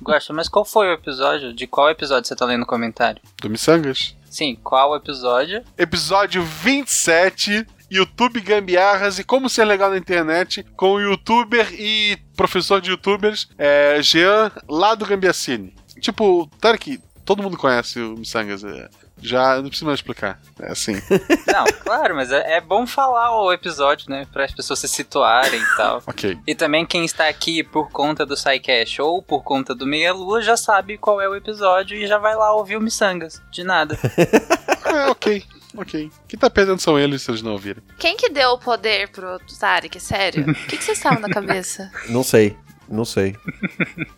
Gosta, 0.00 0.32
mas 0.32 0.48
qual 0.48 0.64
foi 0.64 0.86
o 0.86 0.92
episódio? 0.92 1.52
De 1.52 1.66
qual 1.66 1.90
episódio 1.90 2.28
você 2.28 2.36
tá 2.36 2.44
lendo 2.46 2.60
no 2.60 2.66
comentário? 2.66 3.20
Do 3.42 3.50
Missangas. 3.50 4.14
Sim, 4.30 4.56
qual 4.62 4.94
episódio? 4.94 5.64
episódio 5.76 6.44
27, 6.44 7.66
YouTube 7.90 8.40
Gambiarras 8.40 9.18
e 9.18 9.24
como 9.24 9.48
ser 9.48 9.64
legal 9.64 9.90
na 9.90 9.98
internet 9.98 10.62
com 10.76 10.92
o 10.92 11.00
youtuber 11.00 11.66
e 11.72 12.16
professor 12.36 12.80
de 12.80 12.90
youtubers 12.90 13.48
é, 13.58 14.00
Jean, 14.00 14.52
lá 14.68 14.94
do 14.94 15.04
Gambiacine. 15.04 15.74
Tipo, 16.00 16.48
Tarek, 16.60 17.00
todo 17.24 17.42
mundo 17.42 17.56
conhece 17.56 17.98
o 18.00 18.16
Missangas, 18.16 18.62
é, 18.62 18.88
já 19.20 19.56
não 19.56 19.68
precisa 19.68 19.86
mais 19.86 19.98
explicar, 19.98 20.40
é 20.60 20.72
assim. 20.72 20.94
Não, 21.46 21.64
claro, 21.82 22.14
mas 22.14 22.30
é, 22.30 22.56
é 22.56 22.60
bom 22.60 22.86
falar 22.86 23.38
o 23.40 23.52
episódio, 23.52 24.08
né? 24.08 24.26
Para 24.32 24.44
as 24.44 24.52
pessoas 24.52 24.78
se 24.78 24.88
situarem 24.88 25.60
e 25.60 25.76
tal. 25.76 26.02
ok. 26.06 26.38
E 26.46 26.54
também 26.54 26.86
quem 26.86 27.04
está 27.04 27.28
aqui 27.28 27.62
por 27.62 27.90
conta 27.90 28.24
do 28.24 28.36
SciCast 28.36 29.02
ou 29.02 29.22
por 29.22 29.42
conta 29.42 29.74
do 29.74 29.86
Meia 29.86 30.12
Lua 30.12 30.40
já 30.40 30.56
sabe 30.56 30.96
qual 30.96 31.20
é 31.20 31.28
o 31.28 31.34
episódio 31.34 31.96
e 31.96 32.06
já 32.06 32.18
vai 32.18 32.34
lá 32.34 32.54
ouvir 32.54 32.76
o 32.76 32.80
Missangas. 32.80 33.42
De 33.50 33.64
nada. 33.64 33.98
É, 34.82 35.08
ok, 35.08 35.44
ok. 35.76 36.10
Quem 36.26 36.40
tá 36.40 36.50
perdendo 36.50 36.80
são 36.80 36.98
eles 36.98 37.22
se 37.22 37.30
eles 37.30 37.42
não 37.42 37.52
ouvirem. 37.52 37.80
Quem 37.96 38.16
que 38.16 38.28
deu 38.28 38.50
o 38.52 38.58
poder 38.58 39.08
pro 39.10 39.38
Tarek? 39.60 40.00
Sério? 40.00 40.50
O 40.50 40.54
que, 40.54 40.76
que 40.76 40.82
vocês 40.82 40.98
estavam 40.98 41.20
na 41.20 41.28
cabeça? 41.28 41.92
Não 42.08 42.24
sei. 42.24 42.56
Não 42.88 43.04
sei. 43.04 43.36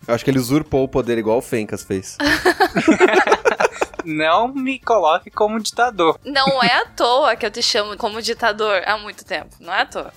Eu 0.09 0.14
acho 0.14 0.25
que 0.25 0.30
ele 0.30 0.38
usurpou 0.38 0.85
o 0.85 0.88
poder 0.88 1.18
igual 1.18 1.37
o 1.37 1.42
Fencas 1.42 1.82
fez. 1.82 2.16
Não 4.04 4.49
me 4.49 4.78
coloque 4.78 5.30
como 5.30 5.61
ditador. 5.61 6.18
Não 6.25 6.62
é 6.62 6.73
à 6.82 6.87
toa 6.87 7.37
que 7.37 7.47
eu 7.47 7.50
te 7.50 7.62
chamo 7.62 7.97
como 7.97 8.23
ditador 8.23 8.82
há 8.87 8.99
muito 8.99 9.25
tempo. 9.25 9.54
Não 9.61 9.73
é 9.73 9.82
à 9.82 9.87
toa. 9.87 10.12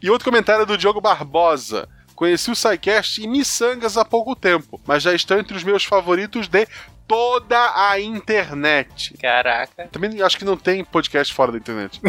E 0.00 0.10
outro 0.10 0.24
comentário 0.30 0.62
é 0.62 0.66
do 0.66 0.78
Diogo 0.78 1.00
Barbosa. 1.00 1.88
Conheci 2.14 2.50
o 2.50 2.54
SciCast 2.54 3.20
e 3.20 3.26
Missangas 3.26 3.96
há 3.96 4.04
pouco 4.04 4.36
tempo, 4.36 4.80
mas 4.86 5.02
já 5.02 5.12
estão 5.12 5.38
entre 5.38 5.56
os 5.56 5.64
meus 5.64 5.84
favoritos 5.84 6.46
de 6.46 6.68
toda 7.06 7.56
a 7.74 8.00
internet. 8.00 9.14
Caraca. 9.20 9.88
Também 9.90 10.20
acho 10.22 10.38
que 10.38 10.44
não 10.44 10.56
tem 10.56 10.84
podcast 10.84 11.32
fora 11.32 11.52
da 11.52 11.58
internet. 11.58 12.00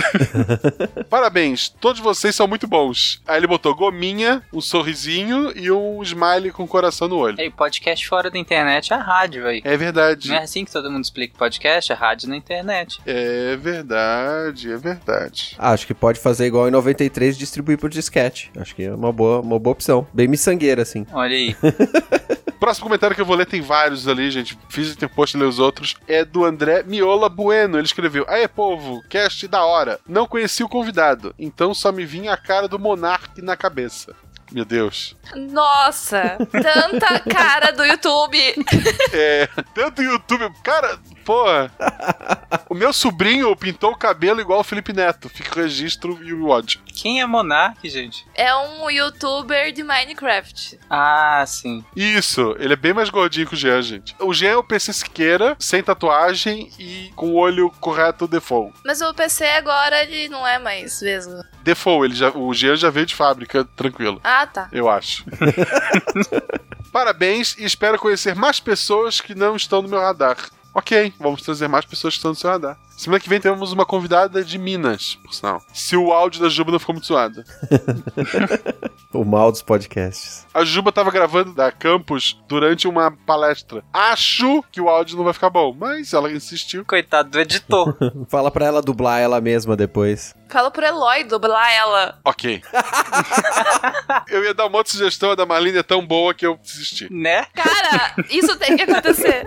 Parabéns, 1.10 1.70
todos 1.70 2.02
vocês 2.02 2.36
são 2.36 2.48
muito 2.48 2.68
bons. 2.68 3.22
Aí 3.28 3.38
ele 3.38 3.48
botou 3.48 3.76
gominha, 3.76 4.42
um 4.54 4.62
sorrisinho 4.62 5.52
e 5.56 5.72
um 5.72 6.02
smile 6.04 6.52
com 6.52 6.68
coração 6.68 7.08
no 7.08 7.18
olho. 7.18 7.40
Ei, 7.40 7.50
podcast 7.50 8.08
fora 8.08 8.30
da 8.30 8.38
internet 8.38 8.94
é 8.94 8.96
a 8.96 9.00
rádio, 9.00 9.48
aí. 9.48 9.62
É 9.64 9.76
verdade. 9.76 10.30
Não 10.30 10.36
é 10.36 10.44
assim 10.44 10.66
que 10.66 10.72
todo 10.72 10.90
mundo 10.92 11.04
explica 11.04 11.38
podcast? 11.38 11.92
É 11.92 11.96
rádio 11.96 12.30
na 12.30 12.38
internet. 12.38 13.00
É 13.06 13.56
verdade, 13.56 14.72
é 14.72 14.78
verdade. 14.78 15.56
Ah, 15.58 15.72
acho 15.72 15.88
que 15.88 15.94
pode 15.94 16.20
fazer 16.20 16.46
igual 16.46 16.68
em 16.68 16.72
93 16.72 17.36
e 17.36 17.40
distribuir 17.40 17.78
por 17.78 17.90
disquete. 17.90 18.52
Acho 18.58 18.76
que 18.76 18.84
é 18.84 18.94
uma 18.94 19.12
boa, 19.12 19.42
uma 19.42 19.60
boa 19.60 19.74
opção. 19.74 20.08
Bem 20.14 20.28
miçangueira, 20.28 20.82
assim. 20.82 21.06
Olha 21.12 21.36
aí. 21.36 21.56
Próximo 22.64 22.86
comentário 22.86 23.14
que 23.14 23.22
eu 23.22 23.26
vou 23.26 23.36
ler, 23.36 23.46
tem 23.46 23.60
vários 23.60 24.08
ali, 24.08 24.32
gente. 24.32 24.58
Fiz 24.70 24.96
tempo 24.96 25.14
post 25.14 25.36
ler 25.36 25.44
os 25.44 25.60
outros. 25.60 25.96
É 26.08 26.24
do 26.24 26.46
André 26.46 26.82
Miola 26.84 27.28
Bueno. 27.28 27.78
Ele 27.78 27.86
escreveu: 27.86 28.24
Aê, 28.26 28.48
povo, 28.48 29.04
cast 29.10 29.46
da 29.50 29.66
hora. 29.66 30.00
Não 30.08 30.26
conheci 30.26 30.64
o 30.64 30.70
convidado, 30.70 31.36
então 31.38 31.74
só 31.74 31.92
me 31.92 32.06
vinha 32.06 32.32
a 32.32 32.38
cara 32.38 32.70
do 32.70 32.80
Monark 32.80 33.42
na 33.42 33.58
cabeça. 33.58 34.16
Meu 34.50 34.64
Deus. 34.64 35.14
Nossa, 35.36 36.38
tanta 36.52 37.20
cara 37.20 37.72
do 37.72 37.84
YouTube. 37.84 38.40
É, 39.12 39.50
tanto 39.76 40.02
YouTube. 40.02 40.50
Cara, 40.64 40.98
porra. 41.24 41.72
O 42.70 42.76
meu 42.76 42.92
sobrinho 42.92 43.56
pintou 43.56 43.92
o 43.92 43.96
cabelo 43.98 44.42
igual 44.42 44.60
o 44.60 44.64
Felipe 44.64 44.94
Neto. 44.94 45.30
Fica 45.30 45.60
o 45.60 45.62
registro 45.64 46.20
e 46.24 46.34
o 46.34 46.48
ódio. 46.48 46.80
Quem 46.86 47.22
é 47.22 47.26
Monark, 47.26 47.88
gente? 47.88 48.26
É 48.34 48.56
um 48.56 48.90
youtuber 48.90 49.72
de 49.72 49.84
Minecraft. 49.84 50.80
Ah, 50.90 51.44
sim. 51.46 51.84
Isso, 51.96 52.56
ele 52.60 52.74
é 52.74 52.76
bem 52.76 52.94
mais 52.94 53.10
gordinho 53.10 53.48
que 53.48 53.54
o 53.54 53.58
Jean, 53.58 53.82
gente. 53.82 54.16
O 54.20 54.34
Jean 54.34 54.52
é 54.52 54.58
o 54.58 54.64
PC 54.64 54.92
Siqueira, 54.94 55.56
sem 55.60 55.84
tatuagem 55.84 56.72
e 56.80 57.12
com 57.16 57.30
o 57.30 57.36
olho 57.36 57.70
correto 57.80 58.28
default. 58.28 58.74
Mas 58.84 59.02
o 59.02 59.14
PC 59.14 59.46
agora 59.46 60.02
ele 60.04 60.30
não 60.30 60.48
é 60.48 60.58
mais 60.58 61.00
vesgo. 61.00 61.44
Default, 61.64 62.06
ele 62.06 62.16
já, 62.16 62.32
o 62.32 62.54
Jean 62.54 62.76
já 62.76 62.90
veio 62.90 63.06
de 63.06 63.16
fábrica, 63.16 63.64
tranquilo. 63.76 64.20
Ah, 64.24 64.48
tá. 64.48 64.68
Eu 64.72 64.90
acho. 64.90 65.26
Parabéns 66.92 67.56
e 67.58 67.66
espero 67.66 67.98
conhecer 68.00 68.36
mais 68.36 68.60
pessoas 68.60 69.20
que 69.20 69.34
não 69.34 69.56
estão 69.56 69.82
no 69.82 69.90
meu 69.90 70.00
radar. 70.00 70.38
Ok, 70.76 71.14
vamos 71.20 71.42
trazer 71.44 71.68
mais 71.68 71.86
pessoas 71.86 72.14
que 72.14 72.18
estão 72.18 72.32
no 72.32 72.36
seu 72.36 72.50
radar. 72.50 72.78
Semana 72.98 73.20
que 73.20 73.30
vem 73.30 73.40
temos 73.40 73.72
uma 73.72 73.86
convidada 73.86 74.44
de 74.44 74.58
Minas, 74.58 75.16
por 75.24 75.34
sinal. 75.34 75.62
Se 75.74 75.96
o 75.96 76.12
áudio 76.12 76.42
da 76.42 76.50
Juba 76.50 76.72
não 76.72 76.80
ficou 76.80 76.94
muito 76.94 77.08
zoado. 77.08 77.44
O 79.14 79.24
mal 79.24 79.52
dos 79.52 79.62
podcasts. 79.62 80.48
A 80.52 80.66
Juba 80.66 80.92
tava 80.92 81.12
gravando 81.12 81.54
da 81.54 81.72
campus 81.72 82.36
durante 82.48 82.88
uma 82.88 83.12
palestra. 83.12 83.84
Acho 83.94 84.64
que 84.72 84.82
o 84.82 84.90
áudio 84.90 85.16
não 85.16 85.24
vai 85.24 85.34
ficar 85.34 85.52
bom, 85.52 85.72
mas 85.72 86.14
ela 86.14 86.32
insistiu. 86.32 86.84
Coitado 86.84 87.30
do 87.30 87.40
editor. 87.40 87.96
Fala 88.28 88.50
pra 88.50 88.66
ela 88.66 88.82
dublar 88.82 89.20
ela 89.22 89.40
mesma 89.40 89.76
depois. 89.78 90.34
Fala 90.50 90.72
pro 90.72 90.84
Eloy 90.84 91.26
dublar 91.26 91.72
ela. 91.72 92.20
Ok. 92.26 92.64
eu 94.30 94.44
ia 94.44 94.54
dar 94.54 94.66
uma 94.66 94.78
outra 94.78 94.92
sugestão, 94.92 95.32
a 95.32 95.36
da 95.36 95.46
Marlene 95.46 95.78
é 95.78 95.84
tão 95.84 96.04
boa 96.06 96.34
que 96.34 96.46
eu 96.46 96.58
desisti. 96.58 97.08
né? 97.14 97.46
Cara, 97.54 98.16
isso 98.32 98.58
tem 98.58 98.76
que 98.76 98.82
acontecer. 98.82 99.46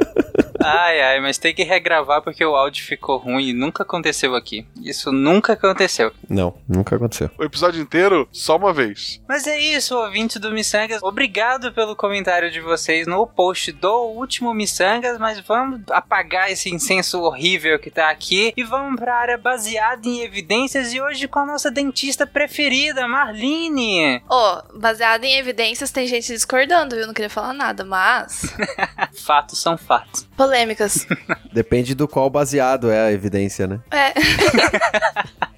Ai, 0.66 1.00
ai, 1.00 1.20
mas 1.20 1.38
tem 1.38 1.54
que 1.54 1.62
regravar 1.62 2.22
porque 2.22 2.44
o 2.44 2.56
áudio 2.56 2.84
ficou 2.84 3.18
ruim 3.18 3.48
e 3.48 3.52
nunca 3.52 3.82
aconteceu 3.82 4.34
aqui. 4.34 4.66
Isso 4.82 5.12
nunca 5.12 5.52
aconteceu. 5.52 6.12
Não, 6.28 6.54
nunca 6.68 6.96
aconteceu. 6.96 7.30
O 7.38 7.44
episódio 7.44 7.80
inteiro, 7.80 8.28
só 8.32 8.56
uma 8.56 8.72
vez. 8.72 9.20
Mas 9.28 9.46
é 9.46 9.58
isso, 9.58 9.96
ouvinte 9.96 10.38
do 10.38 10.50
Missangas. 10.50 11.02
Obrigado 11.02 11.72
pelo 11.72 11.94
comentário 11.94 12.50
de 12.50 12.60
vocês 12.60 13.06
no 13.06 13.26
post 13.26 13.70
do 13.72 14.06
último 14.06 14.52
Missangas, 14.52 15.18
mas 15.18 15.40
vamos 15.40 15.80
apagar 15.90 16.50
esse 16.50 16.68
incenso 16.68 17.20
horrível 17.20 17.78
que 17.78 17.90
tá 17.90 18.10
aqui 18.10 18.52
e 18.56 18.64
vamos 18.64 18.98
pra 18.98 19.16
área 19.16 19.38
baseada 19.38 20.06
em 20.06 20.20
evidências 20.22 20.92
e 20.92 21.00
hoje 21.00 21.28
com 21.28 21.38
a 21.38 21.46
nossa 21.46 21.70
dentista 21.70 22.26
preferida, 22.26 23.06
Marlene. 23.06 24.22
Ó, 24.28 24.62
baseado 24.74 25.24
em 25.24 25.38
evidências, 25.38 25.90
tem 25.90 26.06
gente 26.06 26.32
discordando, 26.32 26.96
viu? 26.96 27.06
Não 27.06 27.14
queria 27.14 27.30
falar 27.30 27.52
nada, 27.52 27.84
mas. 27.84 28.54
Fatos 29.14 29.60
são 29.60 29.76
fatos. 29.76 30.26
Polêmicas. 30.56 31.06
Depende 31.52 31.94
do 31.94 32.08
qual 32.08 32.30
baseado 32.30 32.90
é 32.90 33.08
a 33.08 33.12
evidência, 33.12 33.66
né? 33.66 33.80
É. 33.90 34.14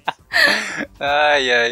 Ai, 0.99 1.51
ai. 1.51 1.71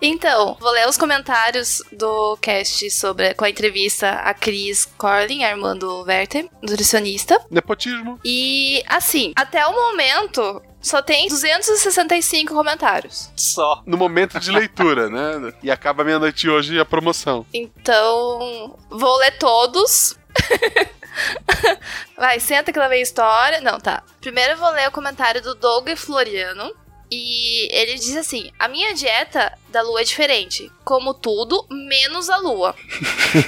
Então, 0.00 0.56
vou 0.58 0.72
ler 0.72 0.88
os 0.88 0.98
comentários 0.98 1.82
do 1.92 2.36
cast 2.38 2.90
sobre 2.90 3.32
com 3.34 3.44
a 3.44 3.50
entrevista 3.50 4.10
a 4.10 4.34
Cris 4.34 4.86
Corlin, 4.98 5.44
a 5.44 5.50
irmã 5.50 5.76
do 5.76 6.02
Werther, 6.02 6.48
nutricionista. 6.60 7.40
Nepotismo. 7.50 8.18
E 8.24 8.82
assim, 8.88 9.32
até 9.36 9.64
o 9.66 9.72
momento 9.72 10.60
só 10.80 11.00
tem 11.00 11.28
265 11.28 12.52
comentários. 12.52 13.30
Só. 13.36 13.82
No 13.86 13.96
momento 13.96 14.40
de 14.40 14.50
leitura, 14.50 15.08
né? 15.08 15.52
E 15.62 15.70
acaba 15.70 16.02
meia-noite 16.02 16.48
hoje 16.48 16.78
a 16.80 16.84
promoção. 16.84 17.46
Então, 17.54 18.76
vou 18.90 19.16
ler 19.18 19.38
todos. 19.38 20.18
Vai, 22.16 22.40
senta 22.40 22.72
que 22.72 22.78
lá 22.78 22.88
vem 22.88 23.02
história. 23.02 23.60
Não, 23.60 23.78
tá. 23.80 24.02
Primeiro 24.20 24.52
eu 24.52 24.56
vou 24.56 24.70
ler 24.70 24.88
o 24.88 24.92
comentário 24.92 25.42
do 25.42 25.54
Doug 25.54 25.88
Floriano. 25.96 26.74
E 27.14 27.68
ele 27.70 27.96
diz 27.96 28.16
assim: 28.16 28.50
a 28.58 28.66
minha 28.68 28.94
dieta 28.94 29.52
da 29.68 29.82
lua 29.82 30.00
é 30.00 30.04
diferente. 30.04 30.72
Como 30.82 31.12
tudo, 31.12 31.66
menos 31.70 32.30
a 32.30 32.38
lua. 32.38 32.74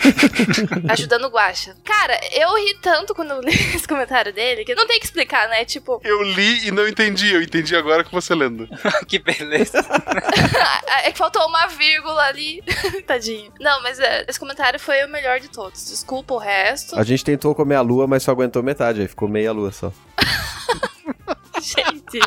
Ajudando 0.90 1.24
o 1.24 1.30
Guaxa. 1.30 1.74
Cara, 1.82 2.20
eu 2.32 2.54
ri 2.56 2.74
tanto 2.82 3.14
quando 3.14 3.30
eu 3.30 3.40
li 3.40 3.54
esse 3.74 3.88
comentário 3.88 4.34
dele 4.34 4.66
que 4.66 4.74
não 4.74 4.86
tem 4.86 4.98
que 4.98 5.06
explicar, 5.06 5.48
né? 5.48 5.64
Tipo, 5.64 5.98
Eu 6.04 6.22
li 6.22 6.66
e 6.66 6.70
não 6.70 6.86
entendi. 6.86 7.32
Eu 7.32 7.40
entendi 7.42 7.74
agora 7.74 8.04
com 8.04 8.10
você 8.10 8.34
lendo. 8.34 8.68
que 9.08 9.18
beleza. 9.18 9.78
é 11.02 11.10
que 11.10 11.16
faltou 11.16 11.46
uma 11.46 11.66
vírgula 11.68 12.22
ali. 12.24 12.62
Tadinho. 13.06 13.50
Não, 13.58 13.82
mas 13.82 13.98
é, 13.98 14.26
esse 14.28 14.38
comentário 14.38 14.78
foi 14.78 15.02
o 15.04 15.08
melhor 15.08 15.40
de 15.40 15.48
todos. 15.48 15.88
Desculpa 15.88 16.34
o 16.34 16.38
resto. 16.38 16.98
A 16.98 17.02
gente 17.02 17.24
tentou 17.24 17.54
comer 17.54 17.76
a 17.76 17.80
lua, 17.80 18.06
mas 18.06 18.22
só 18.22 18.30
aguentou 18.30 18.62
metade, 18.62 19.00
aí 19.00 19.08
ficou 19.08 19.26
meia 19.26 19.52
lua 19.52 19.72
só. 19.72 19.90
Gente. 21.64 22.18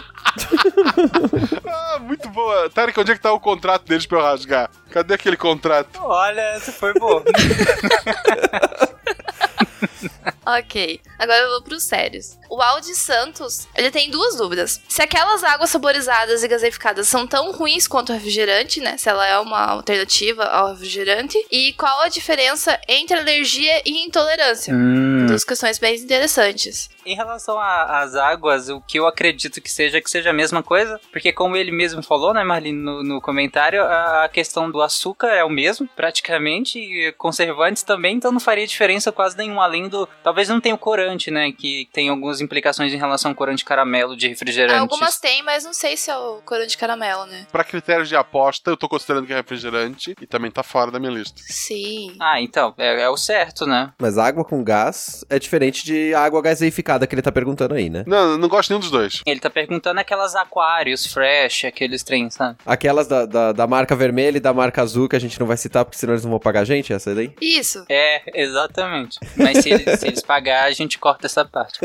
Ah, 1.67 1.99
muito 1.99 2.27
boa. 2.29 2.67
Tarek, 2.71 2.99
onde 2.99 3.11
é 3.11 3.15
que 3.15 3.21
tá 3.21 3.31
o 3.31 3.39
contrato 3.39 3.85
deles 3.85 4.07
pra 4.07 4.17
eu 4.17 4.23
rasgar? 4.23 4.71
Cadê 4.89 5.13
aquele 5.13 5.37
contrato? 5.37 5.99
Olha, 6.01 6.41
essa 6.41 6.71
foi 6.71 6.91
boa. 6.93 7.23
Ok, 10.45 11.01
agora 11.19 11.39
eu 11.39 11.49
vou 11.49 11.61
pros 11.61 11.83
sérios. 11.83 12.37
O 12.49 12.61
Aldi 12.61 12.95
Santos, 12.95 13.67
ele 13.75 13.91
tem 13.91 14.09
duas 14.09 14.37
dúvidas. 14.37 14.81
Se 14.87 15.01
aquelas 15.01 15.43
águas 15.43 15.69
saborizadas 15.69 16.43
e 16.43 16.47
gaseificadas 16.47 17.07
são 17.07 17.27
tão 17.27 17.51
ruins 17.51 17.87
quanto 17.87 18.11
o 18.11 18.13
refrigerante, 18.13 18.79
né? 18.79 18.97
Se 18.97 19.09
ela 19.09 19.27
é 19.27 19.37
uma 19.39 19.59
alternativa 19.65 20.45
ao 20.45 20.71
refrigerante. 20.71 21.37
E 21.51 21.73
qual 21.73 22.01
a 22.01 22.07
diferença 22.07 22.79
entre 22.87 23.17
alergia 23.17 23.81
e 23.85 24.05
intolerância? 24.05 24.73
Hum. 24.73 25.25
Duas 25.27 25.43
questões 25.43 25.77
bem 25.77 25.95
interessantes. 25.95 26.89
Em 27.05 27.15
relação 27.15 27.59
às 27.59 28.15
águas, 28.15 28.69
o 28.69 28.81
que 28.81 28.99
eu 28.99 29.07
acredito 29.07 29.61
que 29.61 29.71
seja 29.71 30.01
que 30.01 30.09
seja 30.09 30.29
a 30.29 30.33
mesma 30.33 30.61
coisa, 30.61 30.99
porque 31.11 31.31
como 31.31 31.55
ele 31.55 31.71
mesmo 31.71 32.03
falou, 32.03 32.33
né, 32.33 32.43
Marlene, 32.43 32.77
no, 32.77 33.01
no 33.01 33.21
comentário, 33.21 33.81
a, 33.81 34.25
a 34.25 34.29
questão 34.29 34.69
do 34.69 34.81
açúcar 34.81 35.27
é 35.27 35.43
o 35.43 35.49
mesmo, 35.49 35.87
praticamente, 35.95 36.79
e 36.79 37.13
conservantes 37.13 37.83
também, 37.83 38.17
então 38.17 38.31
não 38.31 38.41
faria 38.41 38.67
diferença 38.67 39.11
quase 39.11 39.37
nenhuma, 39.37 39.63
além 39.63 39.87
do... 39.87 40.07
Talvez 40.23 40.49
não 40.49 40.59
tenha 40.59 40.75
o 40.75 40.77
corante, 40.77 41.31
né, 41.31 41.51
que 41.51 41.87
tem 41.93 42.09
algumas 42.09 42.41
implicações 42.41 42.93
em 42.93 42.97
relação 42.97 43.31
ao 43.31 43.35
corante 43.35 43.63
caramelo 43.63 44.15
de 44.15 44.27
refrigerantes. 44.27 44.79
Algumas 44.79 45.19
tem, 45.19 45.41
mas 45.43 45.63
não 45.63 45.73
sei 45.73 45.95
se 45.95 46.09
é 46.11 46.17
o 46.17 46.41
corante 46.45 46.69
de 46.69 46.77
caramelo, 46.77 47.25
né? 47.25 47.47
Pra 47.51 47.63
critérios 47.63 48.09
de 48.09 48.15
aposta, 48.15 48.69
eu 48.69 48.77
tô 48.77 48.89
considerando 48.89 49.25
que 49.25 49.33
é 49.33 49.37
refrigerante 49.37 50.15
e 50.21 50.27
também 50.27 50.51
tá 50.51 50.63
fora 50.63 50.91
da 50.91 50.99
minha 50.99 51.11
lista. 51.11 51.41
Sim. 51.47 52.15
Ah, 52.19 52.41
então, 52.41 52.73
é, 52.77 53.01
é 53.03 53.09
o 53.09 53.17
certo, 53.17 53.65
né? 53.65 53.91
Mas 53.99 54.17
água 54.17 54.43
com 54.43 54.63
gás 54.63 55.25
é 55.29 55.39
diferente 55.39 55.85
de 55.85 56.13
água 56.13 56.41
gaseificada 56.41 57.07
que 57.07 57.15
ele 57.15 57.21
tá 57.21 57.31
perguntando 57.31 57.73
aí, 57.73 57.89
né? 57.89 58.03
Não, 58.05 58.31
eu 58.31 58.37
não 58.37 58.47
gosto 58.47 58.69
nenhum 58.69 58.79
dos 58.79 58.91
dois. 58.91 59.21
Ele 59.25 59.39
tá 59.39 59.49
perguntando 59.49 59.99
aquelas 59.99 60.35
aquários, 60.35 61.05
fresh, 61.05 61.65
aqueles 61.65 62.03
trens, 62.03 62.33
sabe? 62.33 62.57
Aquelas 62.65 63.07
da, 63.07 63.25
da, 63.25 63.51
da 63.51 63.67
marca 63.67 63.95
vermelha 63.95 64.37
e 64.37 64.41
da 64.41 64.53
marca 64.53 64.81
azul 64.81 65.07
que 65.07 65.15
a 65.15 65.19
gente 65.19 65.39
não 65.39 65.47
vai 65.47 65.57
citar 65.57 65.85
porque 65.85 65.97
senão 65.97 66.13
eles 66.13 66.23
não 66.23 66.31
vão 66.31 66.39
pagar 66.39 66.61
a 66.61 66.65
gente, 66.65 66.93
essa 66.93 67.13
daí? 67.13 67.33
Isso. 67.41 67.85
É, 67.89 68.21
exatamente. 68.33 69.19
Mas 69.35 69.59
se 69.59 69.69
eles, 69.69 69.99
se 70.07 70.11
eles 70.11 70.21
pagar, 70.23 70.65
a 70.65 70.71
gente 70.71 70.97
corta 70.97 71.25
essa 71.25 71.43
parte. 71.43 71.79